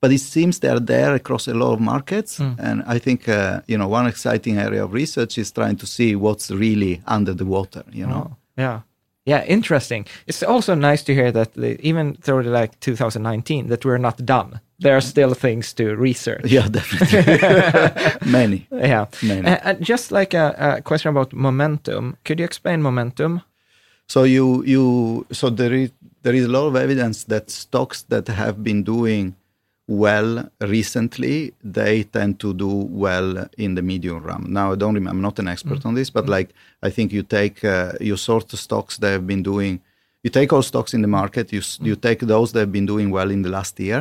[0.00, 2.40] but it seems they are there across a lot of markets.
[2.40, 6.16] And I think uh, you know one exciting area of research is trying to see
[6.16, 7.84] what's really under the water.
[7.92, 8.30] You know.
[8.30, 8.80] Oh, yeah.
[9.26, 10.06] Yeah, interesting.
[10.26, 14.24] It's also nice to hear that the, even through the, like 2019 that we're not
[14.24, 14.60] done.
[14.78, 16.46] There are still things to research.
[16.46, 18.30] Yeah, definitely.
[18.30, 18.66] Many.
[18.72, 19.06] Yeah.
[19.22, 19.46] Many.
[19.46, 23.42] Uh, just like a, a question about momentum, could you explain momentum?
[24.06, 25.92] So you you so there is
[26.22, 29.36] there is a lot of evidence that stocks that have been doing
[29.90, 32.72] well recently they tend to do
[33.04, 33.28] well
[33.58, 34.44] in the medium run.
[34.48, 36.50] Now I don't remember, I'm not an expert on this, but like
[36.82, 39.80] I think you take uh, you sort the stocks that have been doing.
[40.22, 41.52] You take all stocks in the market.
[41.52, 44.00] You s you take those that have been doing well in the last year,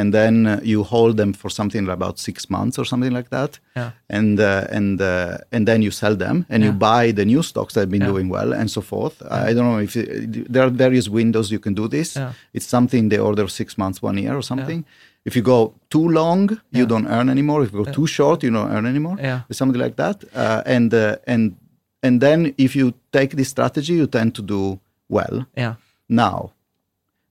[0.00, 3.28] and then uh, you hold them for something like about six months or something like
[3.30, 3.58] that.
[3.76, 3.90] Yeah.
[4.08, 7.72] And uh, and uh, and then you sell them and you buy the new stocks
[7.74, 8.12] that have been Yeah.
[8.14, 9.16] doing well and so forth.
[9.48, 12.08] I don't know if it, there are various windows you can do this.
[12.16, 12.32] Yeah.
[12.56, 14.84] It's something the order of six months, one year or something.
[15.24, 17.62] If you go too long, you don't earn anymore.
[17.64, 19.16] If you go too short, you don't earn anymore.
[19.20, 19.40] Yeah.
[19.50, 20.24] Something like that.
[20.34, 21.56] Uh, and uh, and
[22.02, 25.46] and then if you take this strategy, you tend to do well.
[25.56, 25.74] Yeah.
[26.08, 26.52] Now,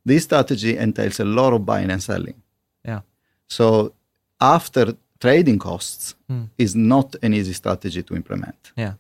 [0.06, 2.36] this strategy entails a lot of buying and selling.
[2.86, 3.02] Yeah.
[3.48, 3.94] So
[4.40, 6.44] after trading costs Hmm.
[6.58, 8.72] is not an easy strategy to implement.
[8.78, 8.94] Yeah.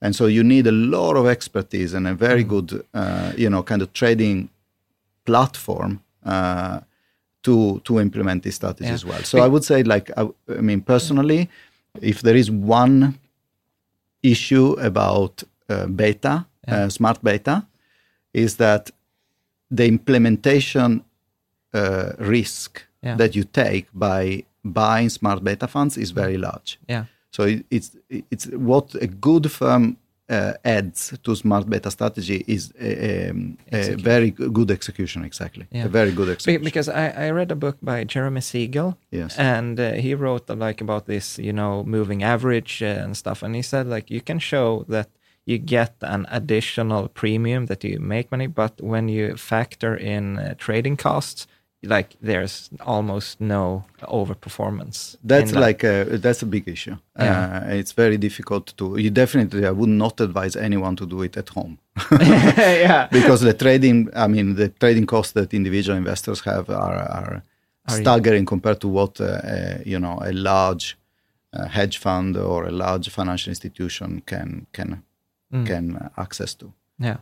[0.00, 3.62] And so you need a lot of expertise and a very good, uh, you know,
[3.62, 4.48] kind of trading
[5.24, 6.80] platform uh,
[7.42, 8.94] to to implement this strategy Yeah.
[8.94, 9.22] as well.
[9.24, 10.28] So I would say, like, I,
[10.58, 11.48] I mean, personally,
[12.00, 13.14] if there is one
[14.22, 17.66] issue about uh, beta, uh, smart beta,
[18.32, 18.90] is that
[19.70, 21.02] the implementation
[21.74, 23.16] uh, risk Yeah.
[23.18, 26.78] that you take by buying smart beta funds is very large.
[26.88, 27.04] Yeah.
[27.30, 27.96] So it, it's
[28.30, 29.96] it's what a good firm
[30.32, 35.24] uh, adds to smart beta strategy is a, um, a very good execution.
[35.24, 35.84] Exactly, Yeah.
[35.86, 36.64] a very good execution.
[36.64, 39.38] because I, I read a book by Jeremy Siegel, Yes.
[39.38, 43.42] and uh, he wrote uh, like about this, you know, moving average uh, and stuff,
[43.42, 45.08] and he said like you can show that
[45.44, 50.54] you get an additional premium that you make money, but when you factor in uh,
[50.56, 51.46] trading costs,
[51.82, 55.16] like there's almost no overperformance.
[55.24, 56.96] That's like a, that's a big issue.
[57.18, 57.62] Yeah.
[57.66, 58.96] Uh, it's very difficult to.
[58.98, 61.78] You definitely, I would not advise anyone to do it at home
[62.20, 64.08] yeah, because the trading.
[64.14, 67.42] I mean, the trading costs that individual investors have are, are
[67.88, 70.96] Are you- staggering compared to what uh, uh, you know a large
[71.52, 75.02] uh, hedge fund or a large financial institution can can
[75.54, 75.66] Mm.
[75.66, 76.72] can access to.
[76.98, 77.16] Yeah.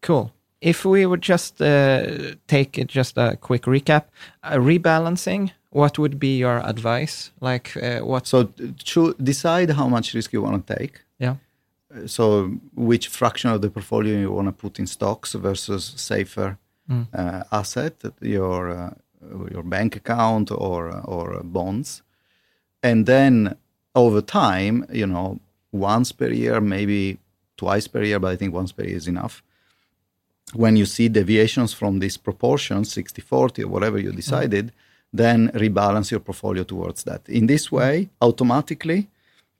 [0.00, 0.32] Cool.
[0.62, 4.04] If we would just uh, take it just a quick recap,
[4.44, 7.30] uh, rebalancing what would be your advice?
[7.40, 8.26] Like, uh, what?
[8.26, 8.44] So
[8.94, 11.00] to decide how much risk you want to take.
[11.18, 11.36] Yeah.
[11.94, 16.56] Uh, So which fraction of the portfolio you want to put in stocks versus safer
[16.88, 17.06] Mm.
[17.14, 18.90] uh, asset, your uh,
[19.54, 22.02] your bank account or or bonds,
[22.82, 23.54] and then
[23.94, 25.38] over time, you know,
[25.70, 27.18] once per year, maybe
[27.56, 29.42] twice per year, but I think once per year is enough.
[30.54, 34.72] When you see deviations from these proportions, 60 40 or whatever you decided,
[35.12, 37.28] then rebalance your portfolio towards that.
[37.28, 39.08] In this way, automatically,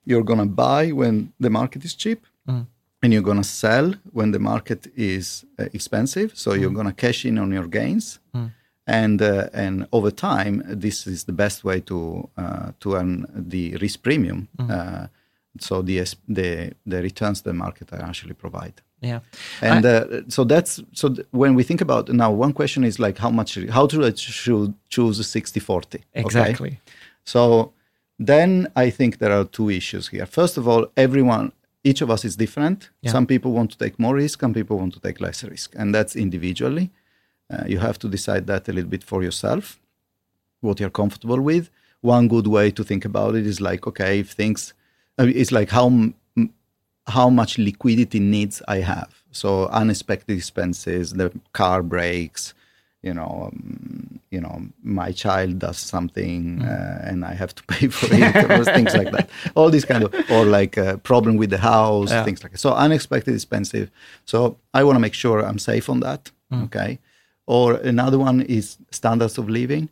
[0.04, 2.66] you're going to buy when the market is cheap Mm.
[3.02, 6.32] and you're going to sell when the market is uh, expensive.
[6.34, 8.18] So you're going to cash in on your gains.
[8.34, 8.50] Mm.
[8.86, 13.76] And, uh, and over time, this is the best way to, uh, to earn the
[13.76, 14.48] risk premium.
[14.58, 15.06] Uh,
[15.60, 18.82] so the, the, the returns the market actually provide.
[19.02, 19.20] Yeah.
[19.60, 23.18] And uh, so that's so th- when we think about now, one question is like
[23.18, 26.04] how much, how to uh, should choose 60 40.
[26.14, 26.80] Exactly.
[27.24, 27.72] So
[28.18, 30.26] then I think there are two issues here.
[30.26, 32.90] First of all, everyone, each of us is different.
[33.00, 33.10] Yeah.
[33.10, 35.92] Some people want to take more risk, some people want to take less risk, and
[35.92, 36.90] that's individually.
[37.50, 39.80] Uh, you have to decide that a little bit for yourself,
[40.60, 41.70] what you're comfortable with.
[42.00, 44.74] One good way to think about it is like, okay, if things,
[45.18, 46.12] it's like how
[47.06, 49.10] how much liquidity needs I have.
[49.32, 52.54] So unexpected expenses, the car breaks,
[53.02, 57.88] you know, um, you know, my child does something uh, and I have to pay
[57.88, 59.28] for it, things like that.
[59.56, 62.24] All these kind of, or like a problem with the house, Yeah.
[62.24, 62.58] things like that.
[62.58, 63.90] So unexpected expensive.
[64.24, 66.30] So I want to make sure I'm safe on that.
[66.52, 66.98] Okay.
[67.46, 69.88] Or another one is standards of living.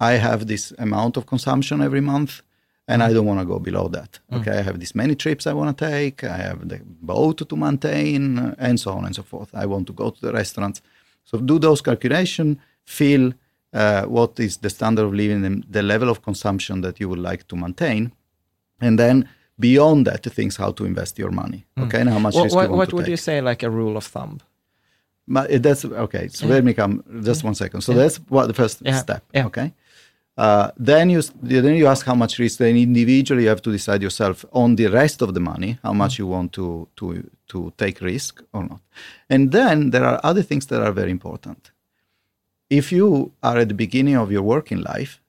[0.00, 2.42] I have this amount of consumption every month
[2.90, 4.10] and I don't want to go below that.
[4.36, 6.16] Okay, I have this many trips I want to take.
[6.24, 6.78] I have the
[7.12, 9.50] boat to maintain, uh, and so on and so forth.
[9.62, 10.78] I want to go to the restaurants.
[11.24, 12.56] So do those calculations.
[12.84, 13.24] Feel
[13.72, 17.22] uh, what is the standard of living and the level of consumption that you would
[17.30, 18.12] like to maintain,
[18.80, 19.28] and then
[19.58, 21.60] beyond that, things how to invest your money.
[21.78, 23.10] Okay, and how much What, what, what would take.
[23.10, 24.38] you say, like a rule of thumb?
[25.28, 26.28] But that's okay.
[26.28, 27.82] So let me come just one second.
[27.82, 27.98] So Yeah.
[28.02, 28.98] that's what the first Yeah.
[29.02, 29.22] step.
[29.34, 29.46] Yeah.
[29.46, 29.72] Okay.
[30.40, 32.58] Uh, then you then you ask how much risk.
[32.58, 36.18] Then individually you have to decide yourself on the rest of the money how much
[36.18, 38.80] you want to to to take risk or not.
[39.28, 41.72] And then there are other things that are very important.
[42.70, 45.20] If you are at the beginning of your working life,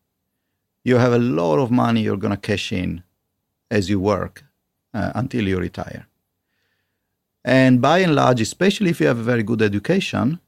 [0.86, 3.04] you have a lot of money you're going to cash in
[3.70, 4.46] as you work
[4.94, 6.08] uh, until you retire.
[7.44, 10.40] And by and large, especially if you have a very good education,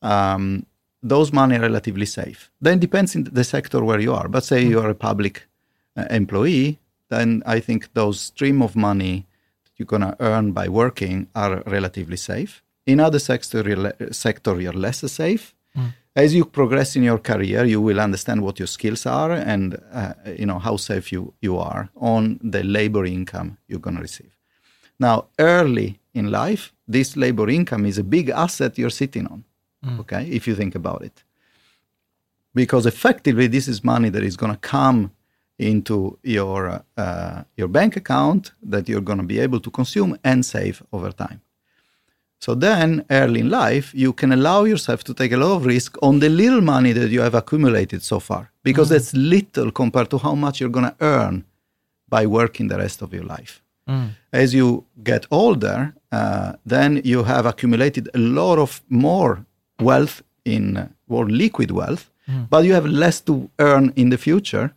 [0.00, 0.66] um,
[1.04, 2.50] those money are relatively safe.
[2.60, 4.28] Then depends in the sector where you are.
[4.28, 5.46] But say you are a public
[5.96, 6.78] uh, employee,
[7.10, 9.26] then I think those stream of money
[9.64, 12.62] that you're gonna earn by working are relatively safe.
[12.86, 15.54] In other sector, you're sector you're less safe.
[16.16, 20.14] As you progress in your career, you will understand what your skills are and uh,
[20.38, 24.30] you know how safe you, you are on the labor income you're gonna receive.
[24.98, 29.44] Now, early in life, this labor income is a big asset you're sitting on.
[30.00, 31.24] Okay, if you think about it,
[32.54, 35.10] because effectively this is money that is going to come
[35.58, 40.44] into your uh, your bank account that you're going to be able to consume and
[40.44, 41.40] save over time.
[42.40, 45.96] So then, early in life, you can allow yourself to take a lot of risk
[46.02, 50.18] on the little money that you have accumulated so far, because that's little compared to
[50.18, 51.44] how much you're going to earn
[52.08, 53.62] by working the rest of your life.
[54.32, 59.44] As you get older, uh, then you have accumulated a lot of more
[59.80, 62.10] wealth in more liquid wealth,
[62.50, 64.72] but you have less to earn in the future.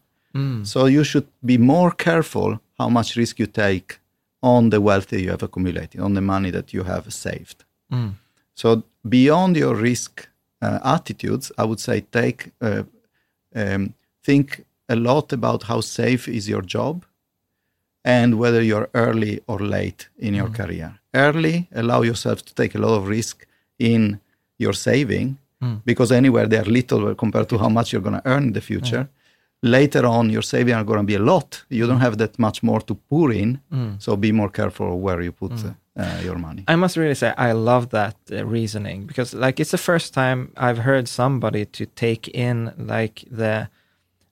[0.66, 4.00] So you should be more careful how much risk you take
[4.42, 7.64] on the wealth that you have accumulated, on the money that you have saved.
[8.54, 10.28] So beyond your risk
[10.62, 12.84] uh, attitudes, I would say take uh,
[13.56, 13.94] um,
[14.24, 17.06] think a lot about how safe is your job
[18.06, 21.00] and whether you're early or late in your career.
[21.14, 23.46] Early, allow yourself to take a lot of risk
[23.80, 24.20] in
[24.58, 25.38] your saving
[25.86, 28.62] because anywhere they are little compared to how much you're going to earn in the
[28.62, 29.10] future.
[29.64, 31.64] Later on, your saving are going to be a lot.
[31.70, 33.60] You don't have that much more to pour in,
[34.00, 36.64] so be more careful where you put uh, uh, your money.
[36.68, 40.52] I must really say I love that uh, reasoning because like it's the first time
[40.58, 43.68] I've heard somebody to take in like the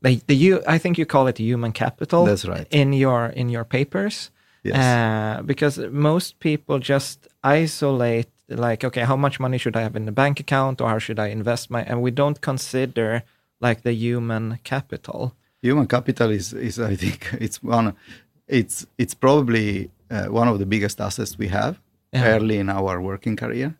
[0.03, 2.67] like the you I think you call it human capital That's right.
[2.69, 4.29] in your in your papers
[4.63, 4.75] Yes.
[4.77, 10.05] uh, because most people just isolate like okay how much money should I have in
[10.05, 13.23] the bank account or how should I invest my and we don't consider
[13.59, 17.95] like the human capital human capital is, is I think it's one
[18.47, 21.79] it's it's probably uh, one of the biggest assets we have
[22.13, 22.35] Yeah.
[22.35, 23.75] early in our working career.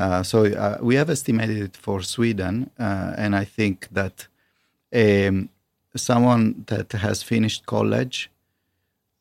[0.00, 4.28] Uh, so uh, we have estimated it for Sweden, uh, and I think that
[4.92, 5.48] um,
[5.96, 8.28] someone that has finished college,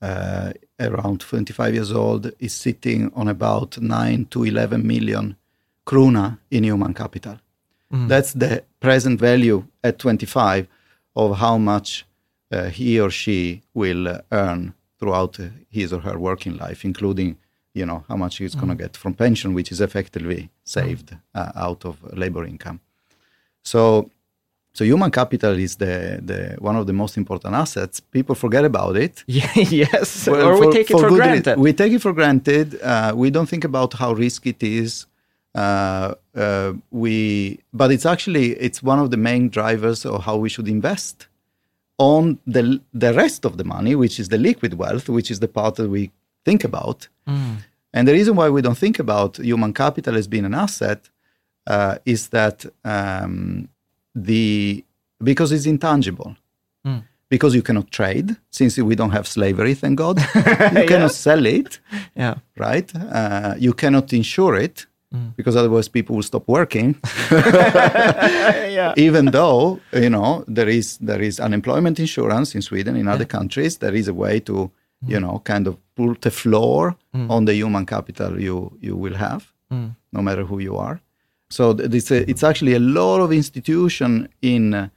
[0.01, 5.35] uh, around 25 years old, is sitting on about 9 to 11 million
[5.85, 7.37] krona in human capital.
[8.07, 10.67] That's the present value at 25
[11.15, 12.05] of how much
[12.51, 17.37] uh, he or she will uh, earn throughout uh, his or her working life, including
[17.73, 21.51] you know how much he's going to get from pension, which is effectively saved uh,
[21.55, 22.79] out of labor income.
[23.63, 24.09] So,
[24.73, 27.99] so human capital is the, the one of the most important assets.
[27.99, 29.23] People forget about it.
[29.27, 31.59] Yeah, yes, Well, or we take it for, granted.
[31.59, 32.81] We take it for granted.
[32.81, 35.05] Uh, we don't think about how risky it is.
[35.53, 40.49] Uh, uh, we, but it's actually it's one of the main drivers of how we
[40.49, 41.27] should invest
[41.99, 45.47] on the the rest of the money, which is the liquid wealth, which is the
[45.47, 46.11] part that we
[46.45, 47.07] think about.
[47.95, 51.09] And the reason why we don't think about human capital as being an asset
[51.67, 53.69] uh, is that um,
[54.15, 54.83] the
[55.23, 56.35] because it's intangible.
[56.83, 56.99] Hmm.
[57.29, 60.19] Because you cannot trade, since we don't have slavery, thank God.
[60.35, 61.79] you cannot sell it,
[62.15, 62.35] yeah.
[62.57, 62.91] right?
[62.95, 65.29] Uh, you cannot insure it, hmm.
[65.35, 66.95] because otherwise people will stop working.
[67.31, 68.93] yeah.
[68.97, 73.77] Even though you know there is there is unemployment insurance in Sweden, in other countries,
[73.77, 74.69] there is a way to
[75.03, 75.11] hmm.
[75.11, 76.95] you know kind of put a floor
[77.29, 79.51] on the human capital you you will have,
[80.11, 80.99] no matter who you are.
[81.53, 84.87] So th- it's actually a lot of institution in uh,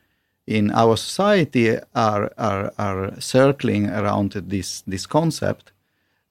[0.46, 5.72] in our society are are are circling around this this concept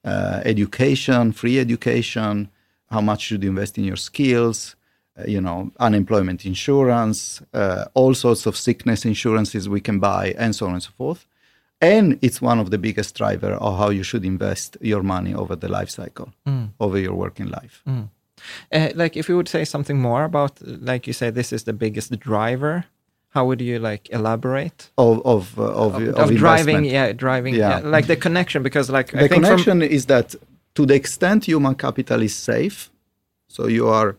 [0.04, 2.48] uh, education, free education,
[2.90, 4.76] how much should you invest in your skills,
[5.18, 10.54] uh, you know, unemployment insurance, uh, all sorts of sickness insurances we can buy, and
[10.54, 11.26] so on and so forth.
[11.80, 15.56] And it's one of the biggest driver of how you should invest your money over
[15.56, 16.28] the life cycle,
[16.80, 17.82] over your working life.
[18.72, 21.72] Uh, like if you would say something more about, like you say, this is the
[21.72, 22.84] biggest driver.
[23.30, 24.90] How would you like elaborate?
[24.96, 27.80] Of of uh, of, of, of driving, yeah, driving, Yeah.
[27.80, 27.90] yeah.
[27.96, 30.34] like the connection, because like I the connection is that
[30.74, 32.90] to the extent human capital is safe,
[33.48, 34.16] so you are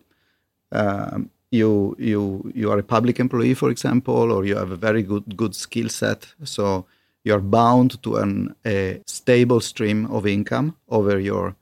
[0.71, 5.01] um, you you you are a public employee, for example, or you have a very
[5.01, 6.85] good good skill set, so
[7.23, 11.55] you are bound to earn a stable stream of income over your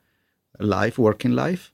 [0.58, 1.72] life, working life.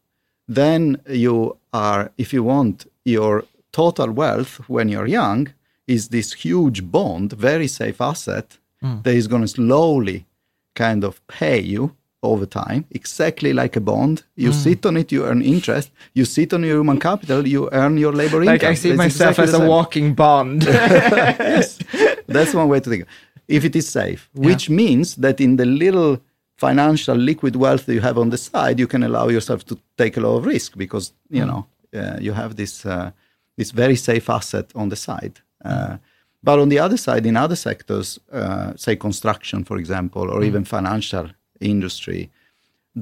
[0.48, 5.52] Then you are, if you want, your total wealth when you're young
[5.86, 9.00] is this huge bond, very safe asset hmm.
[9.02, 10.26] that is going to slowly
[10.74, 14.22] kind of pay you over time, exactly like a bond.
[14.36, 14.58] You hmm.
[14.58, 15.90] sit on it, you earn interest.
[16.14, 18.70] You sit on your human capital, you earn your labor like income.
[18.70, 20.64] I see It's myself exactly as a walking bond.
[20.64, 21.78] yes,
[22.26, 23.06] that's one way to think.
[23.48, 26.20] If it is safe, which means that in the little
[26.66, 30.14] financial liquid wealth that you have on the side, you can allow yourself to take
[30.16, 31.62] a lot of risk because you know
[32.00, 33.10] uh, you have this uh,
[33.58, 35.34] this very safe asset on the side.
[35.64, 35.96] Uh,
[36.44, 40.64] but on the other side, in other sectors, uh, say construction, for example, or even
[40.64, 41.26] financial
[41.60, 42.30] industry,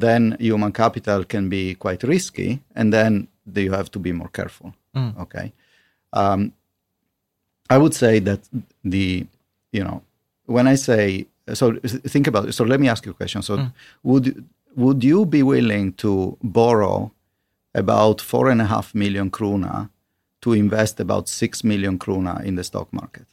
[0.01, 4.73] then human capital can be quite risky, and then you have to be more careful.
[5.23, 5.53] Okay.
[6.13, 6.53] Um,
[7.71, 8.41] I would say that
[8.85, 9.27] the,
[9.73, 10.03] you know,
[10.47, 12.53] when I say, so think about it.
[12.53, 13.42] So let me ask you a question.
[13.42, 13.68] So
[14.03, 14.44] would
[14.76, 17.11] would you be willing to borrow
[17.74, 19.88] about four and a half million krona
[20.42, 23.26] to invest about six million krona in the stock market?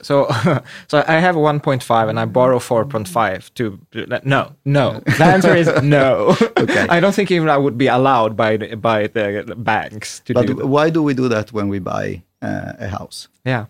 [0.00, 0.26] so,
[0.88, 3.78] so I have 1.5 and I borrow 4.5 to.
[4.24, 5.00] No, no.
[5.18, 6.36] The answer is no.
[6.62, 6.86] Okay.
[6.88, 10.46] I don't think even I would be allowed by the, by the banks to But
[10.46, 10.66] do that.
[10.66, 13.28] why do we do that when we buy uh, a house?
[13.44, 13.66] Yeah,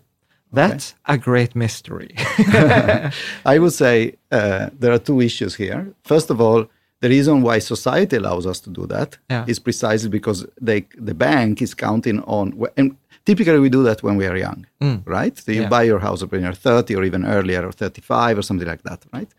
[0.53, 2.15] that's a great mystery.
[3.53, 5.93] I would say uh, there are two issues here.
[6.03, 6.65] First of all,
[7.01, 9.63] the reason why society allows us to do that is Yeah.
[9.63, 12.45] precisely because they, the bank is counting on,
[12.77, 12.95] and
[13.25, 14.65] typically we do that when we are young,
[15.05, 15.37] right?
[15.37, 15.69] So you Yeah.
[15.77, 19.05] buy your house when you're 30 or even earlier or 35 or something like that,
[19.13, 19.29] right?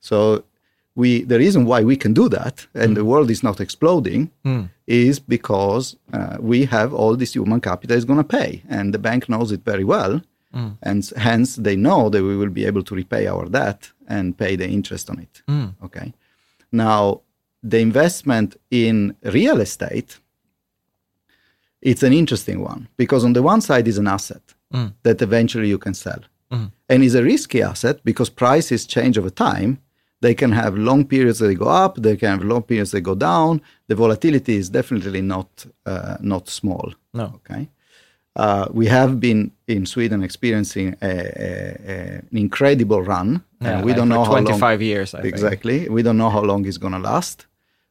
[0.00, 0.44] So
[0.94, 4.30] we, the reason why we can do that and the world is not exploding
[4.86, 8.98] is because uh, we have all this human capital is going to pay, and the
[8.98, 10.20] bank knows it very well,
[10.54, 10.78] Mm.
[10.82, 14.56] and hence they know that we will be able to repay our debt and pay
[14.56, 15.42] the interest on it.
[15.46, 15.74] Mm.
[15.84, 16.12] Okay.
[16.72, 17.20] Now,
[17.62, 20.18] the investment in real estate,
[21.80, 24.42] it's an interesting one because on the one side is an asset
[24.74, 24.92] mm.
[25.04, 26.20] that eventually you can sell,
[26.88, 29.78] and is a risky asset because prices change over time.
[30.20, 31.96] They can have long periods that they go up.
[31.96, 33.62] They can have long periods that go down.
[33.86, 36.92] The volatility is definitely not uh, not small.
[37.14, 37.26] No.
[37.36, 37.70] Okay.
[38.36, 43.84] Uh, we have been in Sweden experiencing a, a, a, an incredible run, Yeah, and
[43.84, 44.44] we don't know how long.
[44.44, 45.34] 25 years, I think.
[45.34, 45.88] exactly.
[45.88, 47.46] We don't know how long it's going to last.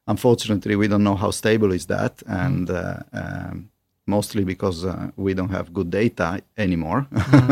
[0.06, 3.70] Unfortunately, we don't know how stable is that, and uh, um,
[4.06, 7.06] mostly because uh, we don't have good data anymore.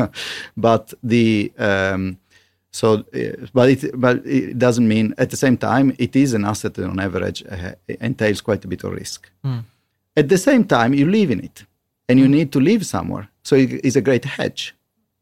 [0.57, 2.19] but the um,
[2.71, 6.45] so, uh, but it but it doesn't mean at the same time it is an
[6.45, 9.31] asset that on average uh, entails quite a bit of risk.
[10.17, 11.65] At the same time, you live in it,
[12.09, 12.31] and you mm.
[12.31, 14.75] need to live somewhere, so it is a great hedge.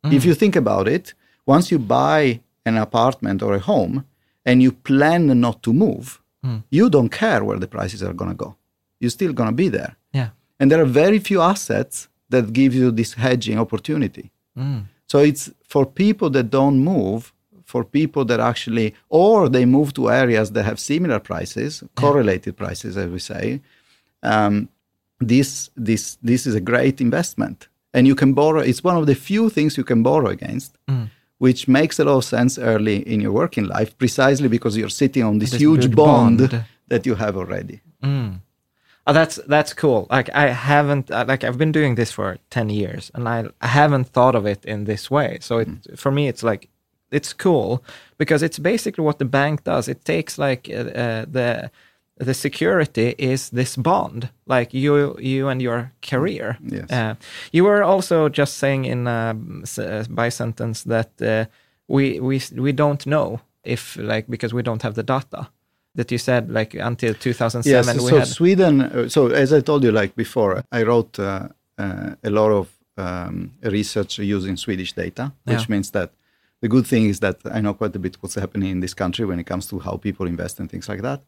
[0.04, 0.26] If mm.
[0.26, 1.14] you think about it,
[1.46, 4.04] once you buy an apartment or a home
[4.44, 6.62] and you plan not to move, mm.
[6.70, 8.56] you don't care where the prices are going to go.
[9.00, 9.96] You're still going to be there.
[10.12, 10.30] Yeah.
[10.58, 14.30] And there are very few assets that give you this hedging opportunity.
[15.06, 17.32] So it's for people that don't move,
[17.64, 22.96] for people that actually, or they move to areas that have similar prices, correlated prices,
[22.96, 23.60] as we say.
[24.22, 24.68] Um,
[25.20, 28.60] this this this is a great investment, and you can borrow.
[28.60, 30.76] It's one of the few things you can borrow against,
[31.38, 35.24] which makes a lot of sense early in your working life, precisely because you're sitting
[35.24, 36.64] on this, This huge bond, bond.
[36.88, 37.80] that you have already.
[39.08, 40.06] Oh, that's that's cool.
[40.10, 43.68] Like I haven't uh, like I've been doing this for ten years, and I, I
[43.68, 45.38] haven't thought of it in this way.
[45.40, 46.68] So it for me, it's like
[47.12, 47.84] it's cool
[48.18, 49.88] because it's basically what the bank does.
[49.88, 51.70] It takes like uh, uh, the
[52.24, 56.56] the security is this bond, like you you and your career.
[56.64, 56.90] Yes.
[56.90, 57.14] Uh,
[57.52, 61.44] you were also just saying in uh, s- uh, by sentence that uh,
[61.88, 65.48] we we we don't know if like because we don't have the data.
[65.94, 68.80] That you said like until 2007 Yes, we so had Sweden.
[68.80, 71.48] uh, So as I told you, like before, I wrote uh,
[71.78, 75.66] uh, a lot of um, research using Swedish data, which Yeah.
[75.68, 76.10] means that
[76.60, 79.24] the good thing is that I know quite a bit what's happening in this country
[79.26, 81.20] when it comes to how people invest and things like that.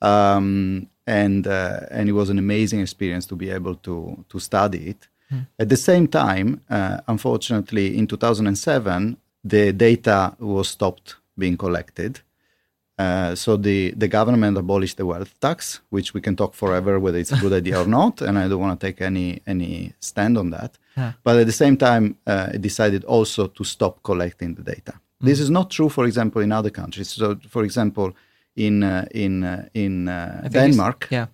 [0.00, 4.88] Um, and uh, and it was an amazing experience to be able to to study
[4.88, 5.08] it.
[5.58, 12.20] At the same time, uh, unfortunately, in 2007, the data was stopped being collected.
[12.98, 17.18] Uh, so the, the government abolished the wealth tax, which we can talk forever whether
[17.18, 20.38] it's a good idea or not, and I don't want to take any any stand
[20.38, 20.78] on that.
[21.24, 24.94] But at the same time, uh, it decided also to stop collecting the data.
[25.20, 27.08] This is not true, for example, in other countries.
[27.10, 28.12] So, for example,
[28.56, 31.26] in uh, in uh, in uh, I think it's- Denmark, Yeah.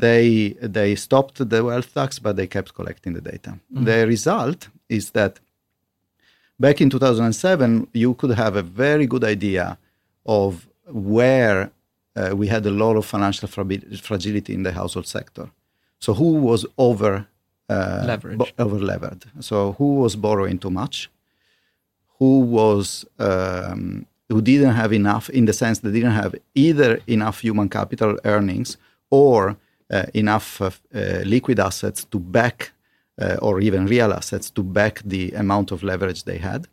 [0.00, 3.52] they they stopped the wealth tax, but they kept collecting the data.
[3.84, 5.40] The result is that
[6.58, 9.76] back in 2007, you could have a very good idea
[10.24, 11.70] of where
[12.16, 13.48] uh, we had a lot of financial
[14.02, 15.50] fragility in the household sector.
[15.98, 17.26] So who was over
[17.70, 18.52] uh, Leveraged.
[18.58, 19.24] over levered?
[19.40, 21.10] So who was borrowing too much?
[22.18, 27.40] Who was um, who didn't have enough in the sense they didn't have either enough
[27.40, 28.76] human capital earnings
[29.10, 29.56] or
[29.90, 32.72] uh, enough uh, uh, liquid assets to back
[33.20, 36.68] uh, or even real assets to back the amount of leverage they had.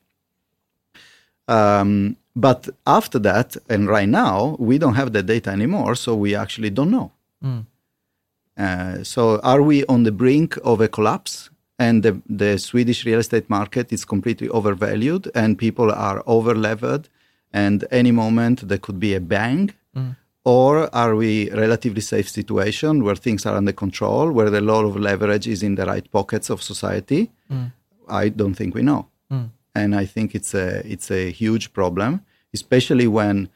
[1.47, 6.35] Um, but after that, and right now, we don't have the data anymore, so we
[6.35, 7.11] actually don't know.
[8.57, 11.49] Uh, so, are we on the brink of a collapse?
[11.77, 17.09] And the, the Swedish real estate market is completely overvalued, and people are over levered,
[17.63, 19.63] and any moment there could be a bang.
[20.43, 21.33] Or are we
[21.63, 25.73] relatively safe situation where things are under control, where the law of leverage is in
[25.79, 27.21] the right pockets of society?
[28.23, 29.03] I don't think we know
[29.75, 32.21] and I think it's a it's a huge problem,
[32.53, 33.49] especially when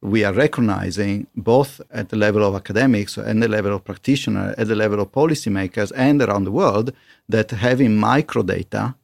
[0.00, 4.68] we are recognizing both at the level of academics and the level of practitioner, at
[4.68, 6.92] the level of policymakers, and around the world
[7.28, 8.94] that having micro data,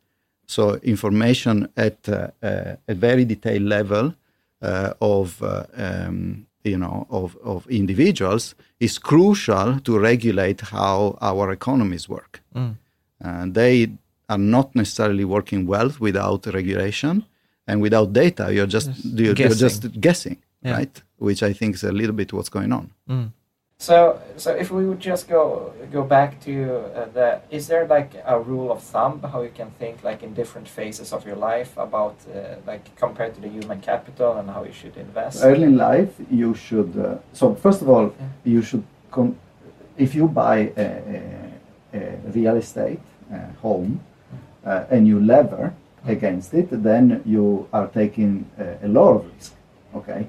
[0.47, 4.15] so information at uh, uh, a very detailed level
[5.01, 12.09] of uh, um, you know of, of individuals is crucial to regulate how our economies
[12.09, 12.41] work.
[12.55, 13.89] Uh, they
[14.29, 17.25] are not necessarily working well without regulation
[17.67, 18.53] and without data.
[18.53, 19.59] You're just you're, you're guessing.
[19.59, 20.73] just guessing, Yeah.
[20.79, 21.03] right?
[21.19, 22.91] Which I think is a little bit what's going on.
[23.83, 26.53] So, so if we would just go go back to
[26.95, 30.35] uh, the, is there like a rule of thumb how you can think like in
[30.35, 34.63] different phases of your life about uh, like compared to the human capital and how
[34.63, 35.43] you should invest?
[35.43, 36.97] Early in life, you should.
[36.97, 38.15] Uh, so first of all,
[38.45, 38.85] you should.
[39.97, 40.87] If you buy a,
[41.93, 43.01] a, a real estate
[43.35, 44.01] uh, home
[44.65, 45.75] uh, and you lever
[46.07, 49.55] against it, then you are taking a, a lot of risk.
[49.97, 50.29] Okay.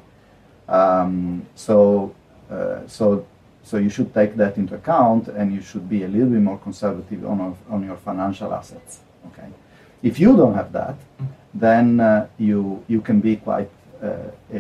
[0.68, 2.16] Um, so
[2.50, 3.26] uh, so
[3.64, 6.58] so you should take that into account, and you should be a little bit more
[6.58, 9.00] conservative on your, on your financial assets.
[9.28, 9.48] Okay.
[10.02, 10.96] If you don't have that,
[11.54, 13.70] then uh, you you can be quite
[14.02, 14.08] uh,
[14.54, 14.60] uh,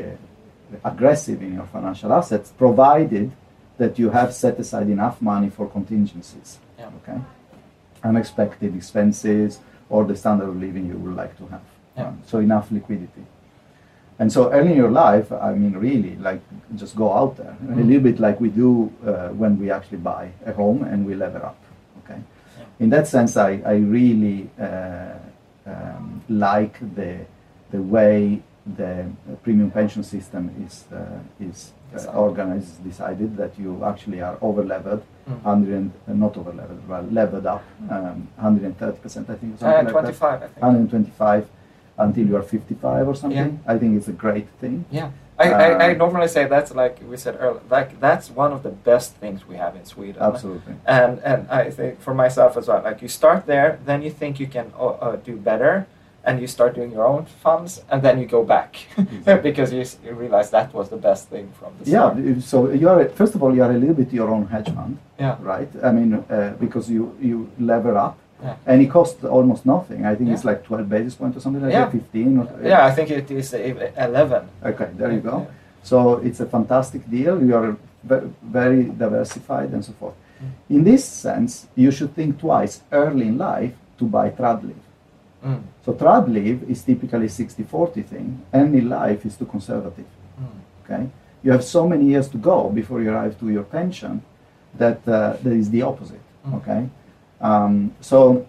[0.85, 3.31] aggressive in your financial assets, provided
[3.77, 6.59] that you have set aside enough money for contingencies.
[6.79, 6.89] Yeah.
[7.01, 7.19] Okay,
[8.03, 9.59] unexpected expenses
[9.89, 11.61] or the standard of living you would like to have.
[11.97, 12.07] Yeah.
[12.07, 13.25] Um, so enough liquidity.
[14.19, 16.41] And so early in your life, I mean, really, like
[16.75, 17.55] just go out there.
[17.71, 21.15] A little bit like we do uh, when we actually buy a home and we
[21.15, 21.57] lever up.
[22.05, 22.19] Okay.
[22.79, 25.13] in that sense, I, I really uh,
[25.65, 27.19] um, like the,
[27.71, 28.41] the way
[28.77, 29.05] the
[29.43, 35.01] premium pension system is, uh, is uh, organized, decided that you actually are over levered,
[35.23, 35.41] Mm.
[35.41, 39.55] 100 and, uh, not over levered, well, levered up, um, 130%, I think.
[39.55, 40.61] Uh, something like 25, I think.
[40.61, 41.47] 125
[41.97, 43.59] until you are 55 or something.
[43.67, 44.85] I think it's a great thing.
[44.91, 45.09] Yeah.
[45.39, 48.61] I, I, I Uh, normally say that's like we said earlier, like that's one of
[48.61, 50.21] the best things we have in Sweden.
[50.21, 50.73] Absolutely.
[50.85, 54.39] And and I think for myself as well, like you start there, then you think
[54.39, 55.85] you can uh, uh, do better,
[56.23, 58.71] and you start doing your own funds, and then you go back
[59.47, 62.17] because you, you realize that was the best thing from the Yeah, start.
[62.19, 64.69] if- so you are first of all you are a little bit your own hedge
[64.77, 65.35] fund, Yeah.
[65.41, 65.69] right?
[65.83, 68.55] I mean, uh, because you you lever up, Yeah.
[68.65, 70.05] and it costs almost nothing.
[70.05, 71.85] I think it's like 12 basis points or something like Yeah.
[71.85, 72.37] that, 15.
[72.39, 73.57] Or, Yeah, I think it is uh,
[73.97, 74.43] eleven.
[74.63, 75.37] Okay, there you go.
[75.39, 75.45] Yeah.
[75.83, 77.41] So it's a fantastic deal.
[77.43, 77.75] You are
[78.41, 80.15] very diversified and so forth.
[80.41, 80.75] Mm.
[80.75, 84.75] In this sense, you should think twice early in life to buy Tradliv.
[85.45, 85.61] Mm.
[85.85, 88.41] So Tradliv is typically 60-40 thing.
[88.53, 90.05] Early life is too conservative.
[90.39, 90.59] Mm.
[90.83, 91.03] Okay,
[91.43, 94.21] you have so many years to go before you arrive to your pension
[94.77, 96.21] that uh, that is the opposite.
[96.47, 96.55] Mm.
[96.57, 96.89] Okay,
[97.43, 98.47] um, so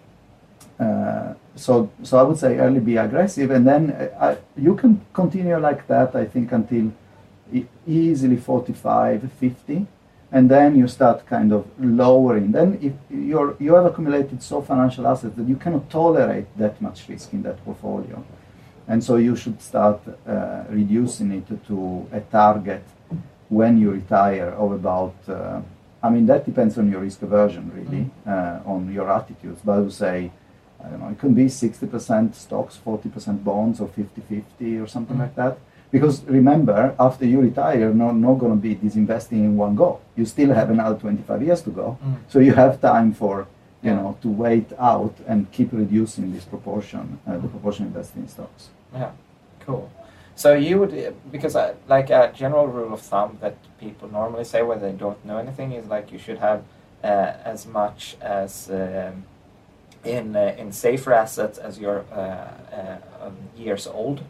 [0.79, 5.05] uh, so so I would say early be aggressive, and then uh, I, you can
[5.13, 6.15] continue like that.
[6.15, 6.91] I think until
[7.85, 9.85] easily 45, 50,
[10.31, 12.51] and then you start kind of lowering.
[12.51, 17.07] Then if you're you have accumulated so financial assets that you cannot tolerate that much
[17.09, 18.23] risk in that portfolio,
[18.87, 22.83] and so you should start uh, reducing it to a target
[23.49, 25.15] when you retire of about.
[25.27, 25.61] Uh,
[26.05, 28.03] I mean that depends on your risk aversion, really,
[28.33, 29.61] uh, on your attitudes.
[29.65, 30.31] But I would say.
[30.83, 35.17] I don't know, it can be 60% stocks, 40% bonds, or 50 50 or something
[35.17, 35.21] Mm.
[35.25, 35.57] like that.
[35.89, 39.99] Because remember, after you retire, you're not, not going to be disinvesting in one go.
[40.15, 41.97] You still have another 25 years to go.
[42.05, 42.15] Mm.
[42.27, 43.47] So you have time for,
[43.81, 43.95] you Yeah.
[43.99, 48.63] know, to wait out and keep reducing this proportion, uh, the proportion invested in stocks.
[48.93, 49.11] Yeah,
[49.65, 49.89] cool.
[50.35, 54.43] So you would, uh, because I, like a general rule of thumb that people normally
[54.43, 56.61] say when they don't know anything is like you should have
[57.03, 57.07] uh,
[57.53, 59.23] as much as um,
[60.03, 62.97] in uh, in safer assets as you're uh, uh,
[63.27, 64.21] um, years old.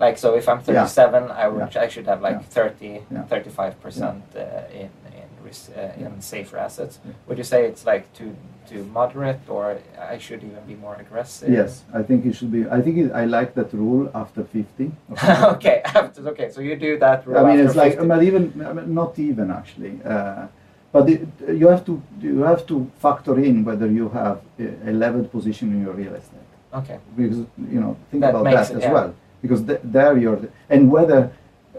[0.00, 0.86] Like so, if I'm Yeah.
[0.86, 2.62] 37, I would I should have like Yeah.
[2.64, 3.22] 30, Yeah.
[3.24, 4.40] 35 percent uh,
[4.72, 4.90] in
[5.22, 6.98] in risk, uh, in safer assets.
[7.04, 7.12] Yeah.
[7.26, 8.36] Would you say it's like too
[8.68, 11.50] too moderate, or I should even be more aggressive?
[11.50, 12.68] Yes, I think it should be.
[12.68, 14.92] I think it, I like that rule after 50.
[15.54, 17.26] okay, after, okay, so you do that.
[17.26, 17.38] rule.
[17.38, 18.08] I mean, it's like, 50.
[18.08, 20.00] but even I mean, not even actually.
[20.04, 20.46] Uh,
[20.92, 24.92] but it, you have to you have to factor in whether you have a, a
[24.92, 27.38] levered position in your real estate okay, because
[27.70, 28.92] you know think That about that it, as yeah.
[28.92, 31.32] well because th- there you're and whether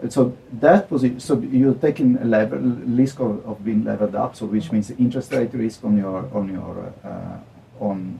[0.08, 2.58] so that position so you're taking a level
[3.02, 6.52] risk of, of being levered up so which means interest rate risk on your on
[6.52, 7.38] your uh,
[7.80, 8.18] on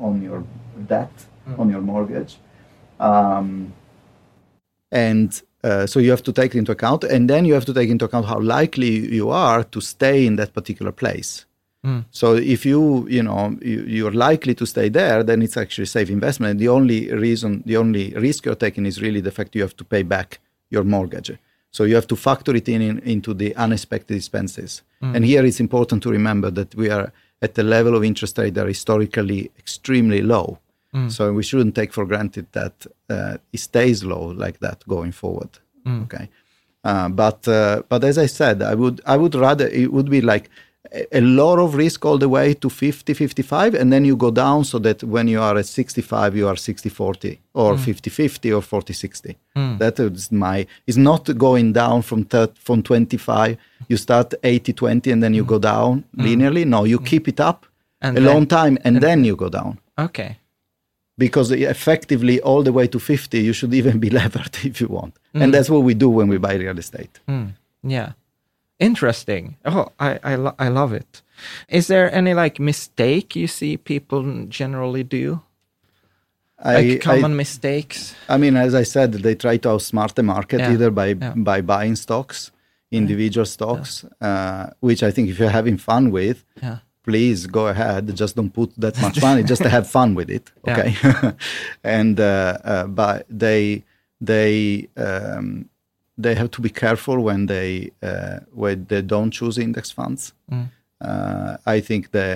[0.00, 0.44] on your
[0.88, 1.12] debt
[1.48, 1.58] Mm.
[1.58, 2.36] on your mortgage
[3.00, 3.72] um,
[4.92, 7.74] and uh, so you have to take it into account and then you have to
[7.74, 11.46] take into account how likely you are to stay in that particular place
[11.84, 12.04] Mm.
[12.12, 16.08] so if you you know you, you're likely to stay there then it's actually safe
[16.10, 19.74] investment the only reason the only risk you're taking is really the fact you have
[19.76, 20.38] to pay back
[20.72, 21.32] your mortgage.
[21.70, 24.82] So you have to factor it in, in into the unexpected expenses.
[25.14, 27.06] And here it's important to remember that we are
[27.40, 30.58] at the level of interest rate that are historically extremely low.
[31.08, 32.74] So we shouldn't take for granted that
[33.08, 35.48] uh, it stays low like that going forward.
[36.04, 36.28] Okay,
[36.84, 40.20] uh, but uh, but as I said, I would I would rather it would be
[40.20, 40.50] like
[41.12, 44.64] a, lot of risk all the way to 50, 55, and then you go down
[44.64, 47.82] so that when you are at 65, you are 60, 40 or hmm.
[47.82, 49.36] 50, 50 or 40, 60.
[49.56, 49.78] Hmm.
[49.78, 53.56] That is my is not going down from 30, from 25.
[53.88, 55.48] You start 80, 20, and then you hmm.
[55.48, 56.64] go down linearly.
[56.66, 57.66] No, you keep it up
[58.00, 60.36] And a then- long time, and then you go down Okay.
[61.18, 65.14] because effectively all the way to 50 you should even be levered if you want
[65.34, 65.42] Mm.
[65.42, 67.20] and that's what we do when we buy real estate
[67.82, 68.12] Yeah.
[68.86, 69.56] Interesting.
[69.64, 71.22] Oh, I I, lo- I love it.
[71.68, 75.40] Is there any like mistake you see people generally do?
[76.64, 78.14] Like common mistakes?
[78.28, 81.34] I mean as i said they try to outsmart the market Yeah, either by yeah.
[81.36, 82.52] by buying stocks
[82.90, 86.78] individual stocks uh, which i think if you're having fun with Yeah.
[87.02, 90.52] please go ahead just don't put that much money just to have fun with it
[90.66, 90.72] Yeah.
[90.78, 90.92] okay
[91.98, 93.82] and uh, uh, but they
[94.20, 95.68] they um,
[96.22, 100.66] they have to be careful when they uh, when they don't choose index funds Mm.
[101.08, 102.28] uh, i think the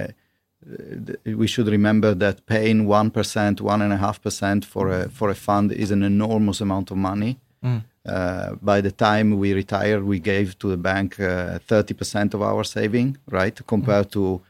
[1.07, 5.09] th- we should remember that paying one percent, one and a half percent for a
[5.09, 7.33] for a fund is an enormous amount of money.
[7.63, 7.83] Mm.
[8.05, 12.41] Uh, by the time we retire, we gave to the bank uh, thirty percent of
[12.43, 14.41] our saving, right, compared to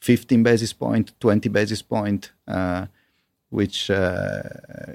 [0.00, 2.86] 15 basis point, 20 basis point, uh,
[3.50, 4.42] which uh,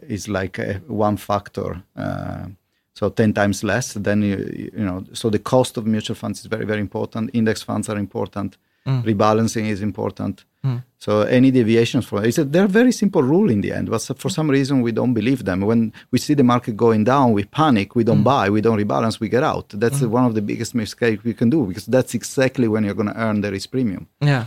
[0.07, 1.83] is like a, one factor.
[1.95, 2.45] Uh,
[2.93, 3.93] so 10 times less.
[3.93, 7.29] Then you, you know, so the cost of mutual funds is very, very important.
[7.33, 8.57] Index funds are important.
[8.87, 9.03] Mm.
[9.03, 10.43] Rebalancing is important.
[10.65, 10.83] Mm.
[10.97, 14.29] So any deviations from it's a, they're very simple rule in the end, but for
[14.29, 15.61] some reason we don't believe them.
[15.61, 18.23] When we see the market going down, we panic, we don't Mm.
[18.23, 19.69] buy, we don't rebalance, we get out.
[19.69, 20.09] That's Mm.
[20.09, 23.19] one of the biggest mistakes we can do because that's exactly when you're going to
[23.19, 24.07] earn the risk premium.
[24.19, 24.45] Yeah,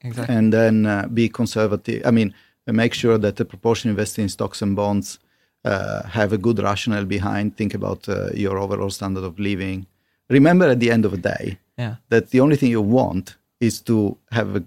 [0.00, 0.34] exactly.
[0.36, 2.02] And then uh, be conservative.
[2.06, 2.34] I mean,
[2.66, 5.18] make sure that the proportion invested in stocks and bonds
[5.66, 7.56] uh, have a good rationale behind.
[7.56, 9.86] Think about uh, your overall standard of living.
[10.30, 11.94] Remember, at the end of the day, Yeah.
[12.08, 14.62] that the only thing you want is to have a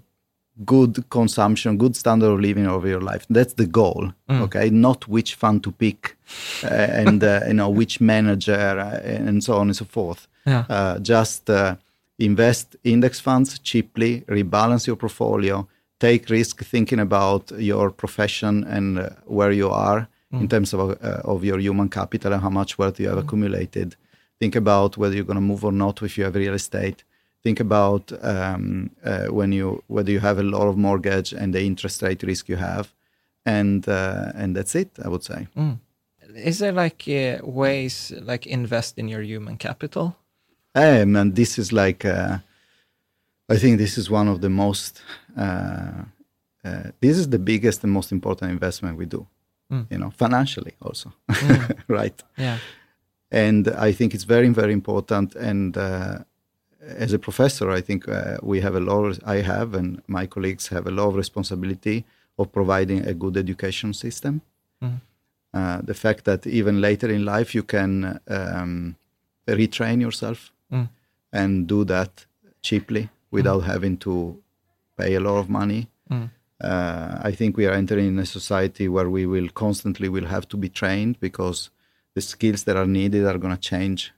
[0.64, 3.24] good consumption, good standard of living over your life.
[3.36, 4.12] That's the goal.
[4.28, 4.40] Mm.
[4.42, 6.16] Okay, not which fund to pick,
[6.64, 6.68] uh,
[7.02, 10.26] and uh, you know which manager, uh, and so on and so forth.
[10.46, 10.64] Yeah.
[10.68, 11.50] Uh, just
[12.18, 15.66] invest index funds cheaply, rebalance your portfolio,
[15.98, 20.50] take risk thinking about your profession and uh, where you are in Mm.
[20.50, 23.96] terms of uh, of your human capital and how much wealth you have accumulated.
[24.38, 27.04] Think about whether you're going to move or not if you have real estate.
[27.42, 31.62] Think about um, uh, when you whether you have a lot of mortgage and the
[31.62, 32.92] interest rate risk you have,
[33.44, 34.90] and uh, and that's it.
[35.04, 35.48] I would say.
[35.56, 35.78] Mm.
[36.34, 40.14] Is there like uh, ways like invest in your human capital?
[40.74, 42.38] Um, and this is like, uh,
[43.48, 45.02] I think this is one of the most,
[45.36, 46.04] uh,
[46.64, 49.26] uh, this is the biggest and most important investment we do,
[49.70, 49.86] Mm.
[49.90, 51.76] you know, financially also, Mm.
[51.88, 52.22] right?
[52.38, 52.58] Yeah.
[53.30, 55.36] And I think it's very, very important.
[55.36, 56.18] And uh,
[56.98, 60.26] as a professor, I think uh, we have a lot, of, I have, and my
[60.26, 62.04] colleagues have a lot of responsibility
[62.36, 64.40] of providing a good education system.
[64.82, 65.00] Mm.
[65.54, 68.96] Uh, the fact that even later in life you can um,
[69.46, 70.88] retrain yourself Mm.
[71.32, 72.26] and do that
[72.62, 74.36] cheaply without having to
[74.96, 75.88] pay a lot of money.
[76.62, 76.64] Mm.
[76.64, 80.56] Uh, I think we are entering a society where we will constantly will have to
[80.56, 81.70] be trained because
[82.14, 84.12] the skills that are needed are going to change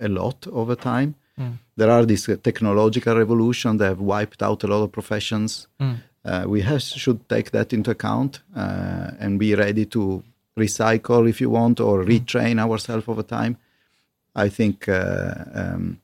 [0.00, 1.14] a lot over time.
[1.38, 1.58] Mm.
[1.76, 5.68] There are these uh, technological revolutions that have wiped out a lot of professions.
[5.80, 5.96] Mm.
[6.24, 10.22] Uh, we have, should take that into account uh, and be ready to
[10.56, 13.56] recycle if you want or retrain ourselves over time.
[14.34, 16.00] I think uh, um,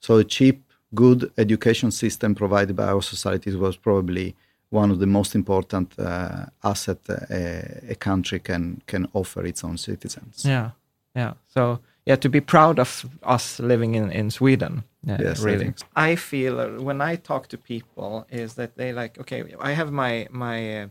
[0.00, 0.18] so.
[0.18, 4.34] A cheap, good education system provided by our societies was probably
[4.70, 9.76] one of the most important uh, asset a, a country can can offer its own
[9.76, 10.44] citizens.
[10.44, 10.70] Yeah,
[11.14, 11.34] yeah.
[11.48, 14.84] So yeah, to be proud of us living in in Sweden.
[15.06, 15.64] Yeah, Yes, really.
[15.64, 15.86] think so.
[15.96, 19.90] I feel uh, when I talk to people is that they like okay, I have
[19.92, 20.82] my my.
[20.82, 20.88] Uh,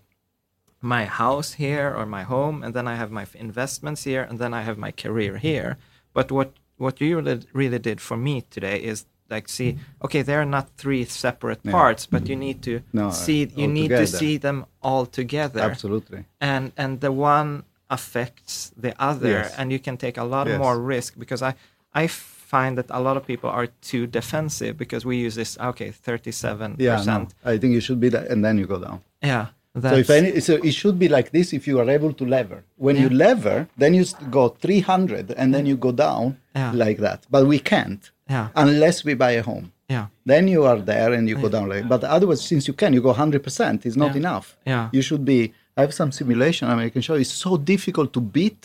[0.82, 4.54] my house here or my home and then i have my investments here and then
[4.54, 5.78] i have my career here
[6.14, 10.46] but what what you really, really did for me today is like see okay they're
[10.46, 11.72] not three separate Yeah.
[11.72, 15.62] parts but you need to No, uh, see you need to see them all together
[15.62, 16.26] Absolutely.
[16.42, 19.56] and and the one affects the other Yes.
[19.58, 20.58] and you can take a lot Yes.
[20.60, 21.54] more risk because i
[22.04, 25.92] i find that a lot of people are too defensive because we use this okay
[25.92, 29.00] 37 Yeah, no, percent I think you should be that, and then you go down.
[29.24, 29.46] yeah
[29.82, 32.64] So if any, so it should be like this if you are able to lever.
[32.78, 36.72] When you lever, then you go 300 and then you go down Yeah.
[36.74, 37.20] like that.
[37.30, 38.48] But we can't Yeah.
[38.56, 39.72] unless we buy a home.
[39.96, 41.88] yeah Then you are there and you go down like.
[41.94, 43.86] But otherwise, since you can, you go 100%.
[43.88, 44.22] It's not Yeah.
[44.24, 44.48] enough.
[44.66, 44.90] Yeah.
[44.96, 45.40] You should be.
[45.78, 46.64] I have some simulation.
[46.70, 47.22] I mean, I can show you.
[47.22, 48.62] It's so difficult to beat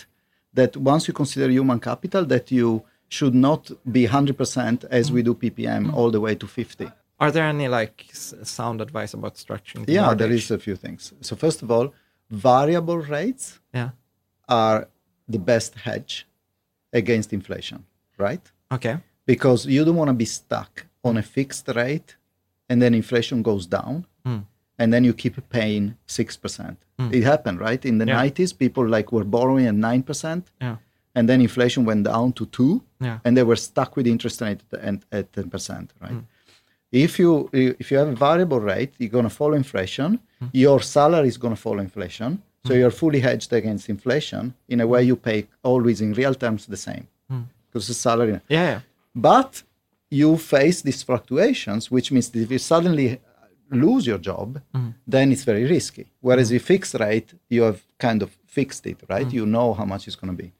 [0.59, 2.69] that once you consider human capital, that you
[3.09, 5.27] should not be 100% as we mm.
[5.27, 6.91] do PPM all the way to 50.
[7.21, 9.87] Are there any like s- sound advice about structuring?
[9.87, 10.19] the Yeah, mortgage?
[10.19, 11.13] there is a few things.
[11.21, 11.93] So first of all,
[12.31, 13.91] variable rates Yeah.
[14.49, 14.89] are
[15.29, 16.27] the best hedge
[16.93, 17.85] against inflation,
[18.19, 18.45] right?
[18.73, 18.99] Okay.
[19.27, 22.17] Because you don't want to be stuck on a fixed rate
[22.69, 24.45] and then inflation goes down Mm.
[24.79, 26.77] and then you keep paying 6%.
[26.99, 27.13] Mm.
[27.13, 27.85] It happened, right?
[27.85, 28.17] In the Yeah.
[28.23, 30.77] 90s, people like were borrowing at 9% Yeah.
[31.15, 33.19] and then inflation went down to 2 Yeah.
[33.25, 36.13] and they were stuck with interest rate at, at 10%, right?
[36.13, 36.25] Mm.
[37.07, 37.31] If you
[37.81, 40.11] if you have a variable rate, you're going to follow inflation.
[40.41, 40.51] Mm.
[40.65, 42.31] Your salary is going to follow inflation,
[42.67, 44.43] so you're fully hedged against inflation.
[44.69, 45.39] In a way, you pay
[45.71, 47.45] always in real terms the same Mm.
[47.67, 48.33] because the salary.
[48.49, 48.67] Yeah.
[48.71, 48.81] yeah.
[49.31, 49.63] But
[50.21, 53.09] you face these fluctuations, which means that if you suddenly
[53.71, 54.91] lose your job, Mm.
[55.15, 56.05] then it's very risky.
[56.27, 59.29] Whereas if fixed rate, you have kind of fixed it, right?
[59.39, 60.51] You know how much it's going to be.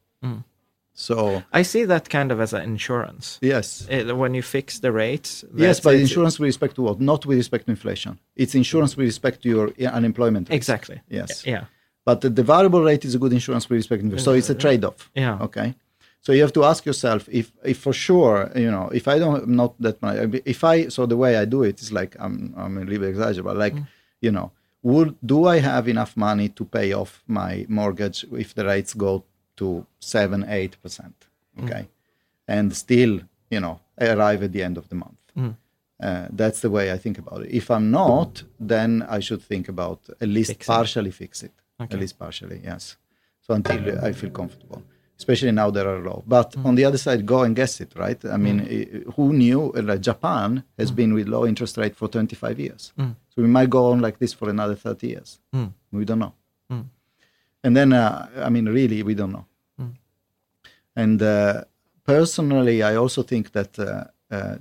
[0.95, 0.99] Mm.
[0.99, 3.39] So I see that kind of as an insurance.
[3.43, 5.45] yes, Uh, when you fix the rates.
[5.55, 7.01] Yes, but insurance with respect to what?
[7.01, 8.19] Not with respect to inflation.
[8.37, 10.51] It's insurance with respect to your unemployment.
[10.51, 11.01] Exactly.
[11.09, 11.45] Yes.
[11.47, 11.65] Yeah.
[12.05, 14.25] But the, variable rate is a good insurance with respect to inflation.
[14.25, 15.11] So it's a trade-off.
[15.15, 15.39] Yeah.
[15.41, 15.75] Okay.
[16.21, 19.47] So you have to ask yourself if, if for sure, you know, if I don't
[19.49, 20.17] not that much,
[20.47, 23.11] if I so the way I do it is like I'm I'm a little bit
[23.11, 23.75] exaggerated, but like,
[24.23, 24.51] you know,
[24.83, 29.25] would do I have enough money to pay off my mortgage if the rates go
[29.57, 31.15] to seven, eight percent?
[31.59, 31.65] Mm.
[31.65, 31.89] Okay,
[32.49, 33.21] and still,
[33.51, 35.19] you know, arrive at the end of the month.
[35.37, 35.57] Mm.
[36.03, 37.51] Uh, that's the way I think about it.
[37.51, 40.75] If I'm not, then I should think about at least Fixing.
[40.75, 41.53] partially fix it.
[41.81, 42.97] At least partially, yes.
[43.43, 44.83] So until I feel comfortable,
[45.19, 46.25] especially now there are low.
[46.27, 46.65] But mm.
[46.67, 48.23] on the other side, go and guess it, right?
[48.25, 49.73] I mean, i- who knew?
[49.73, 52.93] uh, Like Japan has been with low interest rate for 25 years.
[52.99, 55.41] So we might go on like this for another 30 years.
[55.93, 56.35] We don't know.
[57.65, 59.47] And then, uh, I mean, really, we don't know.
[60.97, 61.65] And uh,
[62.05, 64.57] personally, I also think that uh, uh,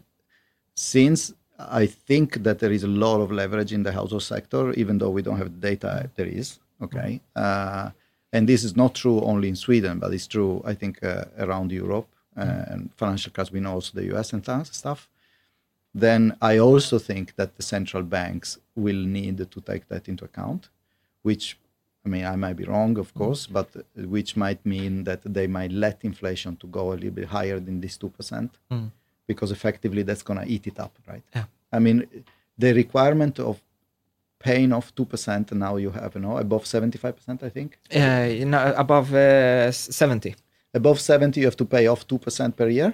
[0.76, 4.98] since I think that there is a lot of leverage in the household sector, even
[4.98, 6.60] though we don't have data, there is.
[6.82, 7.22] Okay.
[7.36, 7.92] Uh,
[8.32, 11.72] and this is not true only in Sweden, but it's true, I think, uh, around
[11.72, 15.08] Europe uh, and financial cards, we know also the US and th- stuff.
[15.94, 20.70] Then I also think that the central banks will need to take that into account,
[21.22, 21.60] which
[22.06, 23.82] I mean, I might be wrong, of course, but uh,
[24.16, 27.80] which might mean that they might let inflation to go a little bit higher than
[27.82, 28.52] this two percent,
[29.28, 31.24] because effectively that's going to eat it up, right?
[31.36, 31.46] Yeah.
[31.72, 31.98] I mean,
[32.58, 33.62] the requirement of
[34.40, 37.80] paying off two percent and now you have, you know, above seventy-five percent, I think.
[37.96, 40.36] Uh, you know, above uh, 70.
[40.74, 42.94] Above seventy, you have to pay off two percent per year.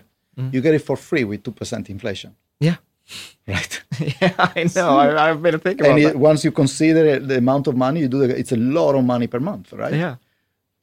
[0.54, 2.78] You get it for free with two percent inflation, Yeah.
[3.48, 3.84] right?
[4.22, 4.98] yeah, I know.
[4.98, 8.08] I, I've been thinking about and it, once you consider the amount of money you
[8.08, 9.94] do, it's a lot of money per month, right?
[9.94, 10.16] Yeah.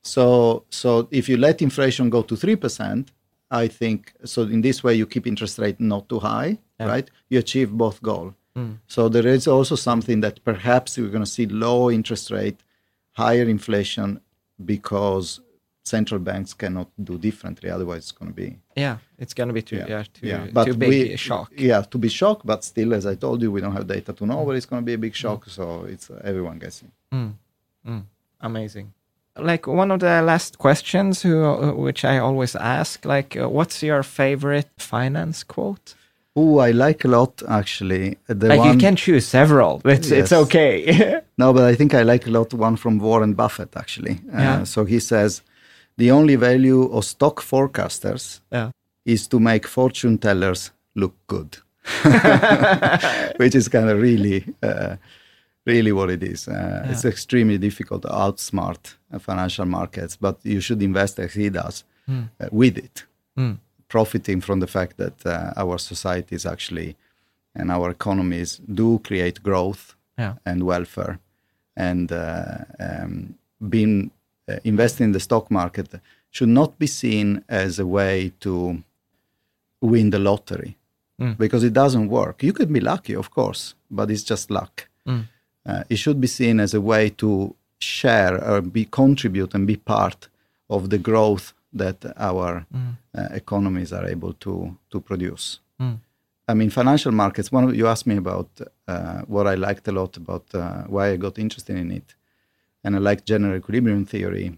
[0.03, 3.13] So, so if you let inflation go to three percent,
[3.51, 4.43] I think so.
[4.43, 7.09] In this way, you keep interest rate not too high, right?
[7.29, 8.35] You achieve both goal.
[8.55, 8.75] Hmm.
[8.87, 12.61] So there is also something that perhaps we're going to see low interest rate,
[13.13, 14.21] higher inflation,
[14.65, 15.41] because
[15.87, 17.69] central banks cannot do differently.
[17.71, 20.89] Otherwise, it's going to be Yeah, it's gonna be too yeah, too, But too big
[20.89, 21.49] we- a shock.
[21.57, 24.25] Yeah, to be shocked, but still, as I told you, we don't have data to
[24.27, 25.41] know whether it's going to be a big shock.
[25.49, 26.91] So it's uh, everyone guessing.
[28.41, 28.93] Amazing.
[29.39, 33.83] Like one of the last questions, who, uh, which I always ask, like, uh, what's
[33.83, 35.95] your favorite finance quote?
[36.35, 38.17] Oh, I like a lot actually.
[38.27, 39.81] The like one, you can choose several.
[39.85, 40.43] It's it's Yes.
[40.45, 41.21] okay.
[41.39, 44.21] No, but I think I like a lot one from Warren Buffett actually.
[44.33, 44.65] Uh, Yeah.
[44.65, 45.43] So he says,
[45.99, 48.71] the only value of stock forecasters yeah.
[49.05, 51.57] is to make fortune tellers look good,
[53.37, 54.97] which is kind of really, uh,
[55.67, 56.49] really what it is.
[56.49, 61.51] Uh, It's extremely difficult to outsmart uh, financial markets, but you should invest as he
[61.51, 63.07] does uh, with it,
[63.89, 66.97] profiting from the fact that uh, our societies actually
[67.55, 70.35] and our economies do create growth Yeah.
[70.45, 71.19] and welfare,
[71.77, 74.11] and uh, um, being
[74.65, 75.89] investing in the stock market
[76.31, 78.83] should not be seen as a way to
[79.81, 80.77] win the lottery
[81.39, 82.43] because it doesn't work.
[82.43, 84.89] You could be lucky, of course, but it's just luck.
[85.69, 89.77] Uh, it should be seen as a way to share or be contribute and be
[89.77, 90.29] part
[90.69, 92.67] of the growth that our
[93.15, 95.61] uh, economies are able to to produce.
[96.49, 97.51] I mean, financial markets.
[97.51, 98.49] One, you asked me about
[98.87, 100.61] uh, what I liked a lot about uh,
[100.95, 102.15] why I got interested in it,
[102.87, 104.57] and I like general equilibrium theory.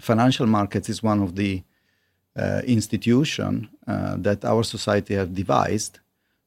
[0.00, 1.62] Financial markets is one of the
[2.34, 6.00] uh, institution uh, that our society have devised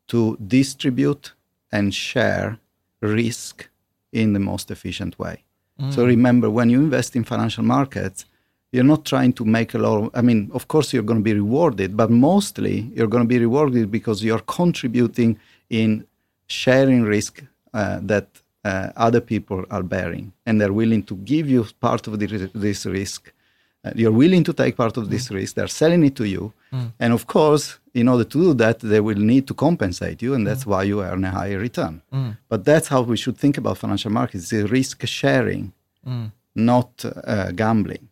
[0.07, 1.33] to distribute
[1.71, 2.57] and share
[3.01, 3.69] risk
[4.11, 5.43] in the most efficient way.
[5.91, 8.25] So remember, when you invest in financial markets,
[8.71, 11.23] you're not trying to make a lot of, I mean, of course, you're going to
[11.23, 16.05] be rewarded, but mostly you're going to be rewarded because you're contributing in
[16.47, 18.27] sharing risk uh, that
[18.65, 22.85] uh, other people are bearing and they're willing to give you part of the, this
[22.85, 23.31] risk.
[23.85, 26.53] Uh, you're willing to take part of this risk, they're selling it to you.
[26.99, 30.47] And of course, in order to do that, they will need to compensate you, and
[30.47, 32.01] that's why you earn a higher return.
[32.49, 35.73] But that's how we should think about financial markets: it's risk sharing,
[36.55, 38.07] not uh, gambling.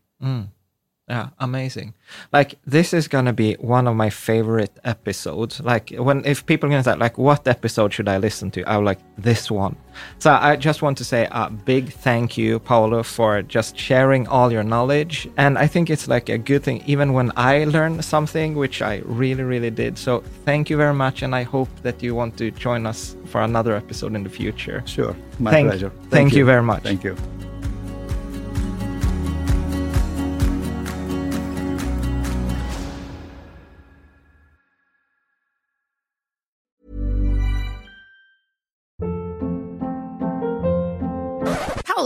[1.11, 1.93] Yeah, amazing.
[2.31, 5.59] Like this is gonna be one of my favorite episodes.
[5.59, 8.63] Like when if people are gonna say like what episode should I listen to?
[8.63, 9.75] I would like this one.
[10.19, 14.53] So I just want to say a big thank you, Paolo, for just sharing all
[14.53, 15.27] your knowledge.
[15.35, 19.01] And I think it's like a good thing, even when I learn something, which I
[19.03, 19.97] really, really did.
[19.97, 23.41] So thank you very much, and I hope that you want to join us for
[23.41, 24.81] another episode in the future.
[24.85, 25.91] Sure, my Thank- pleasure.
[26.09, 26.83] thank you very much.
[26.83, 27.15] Thank you.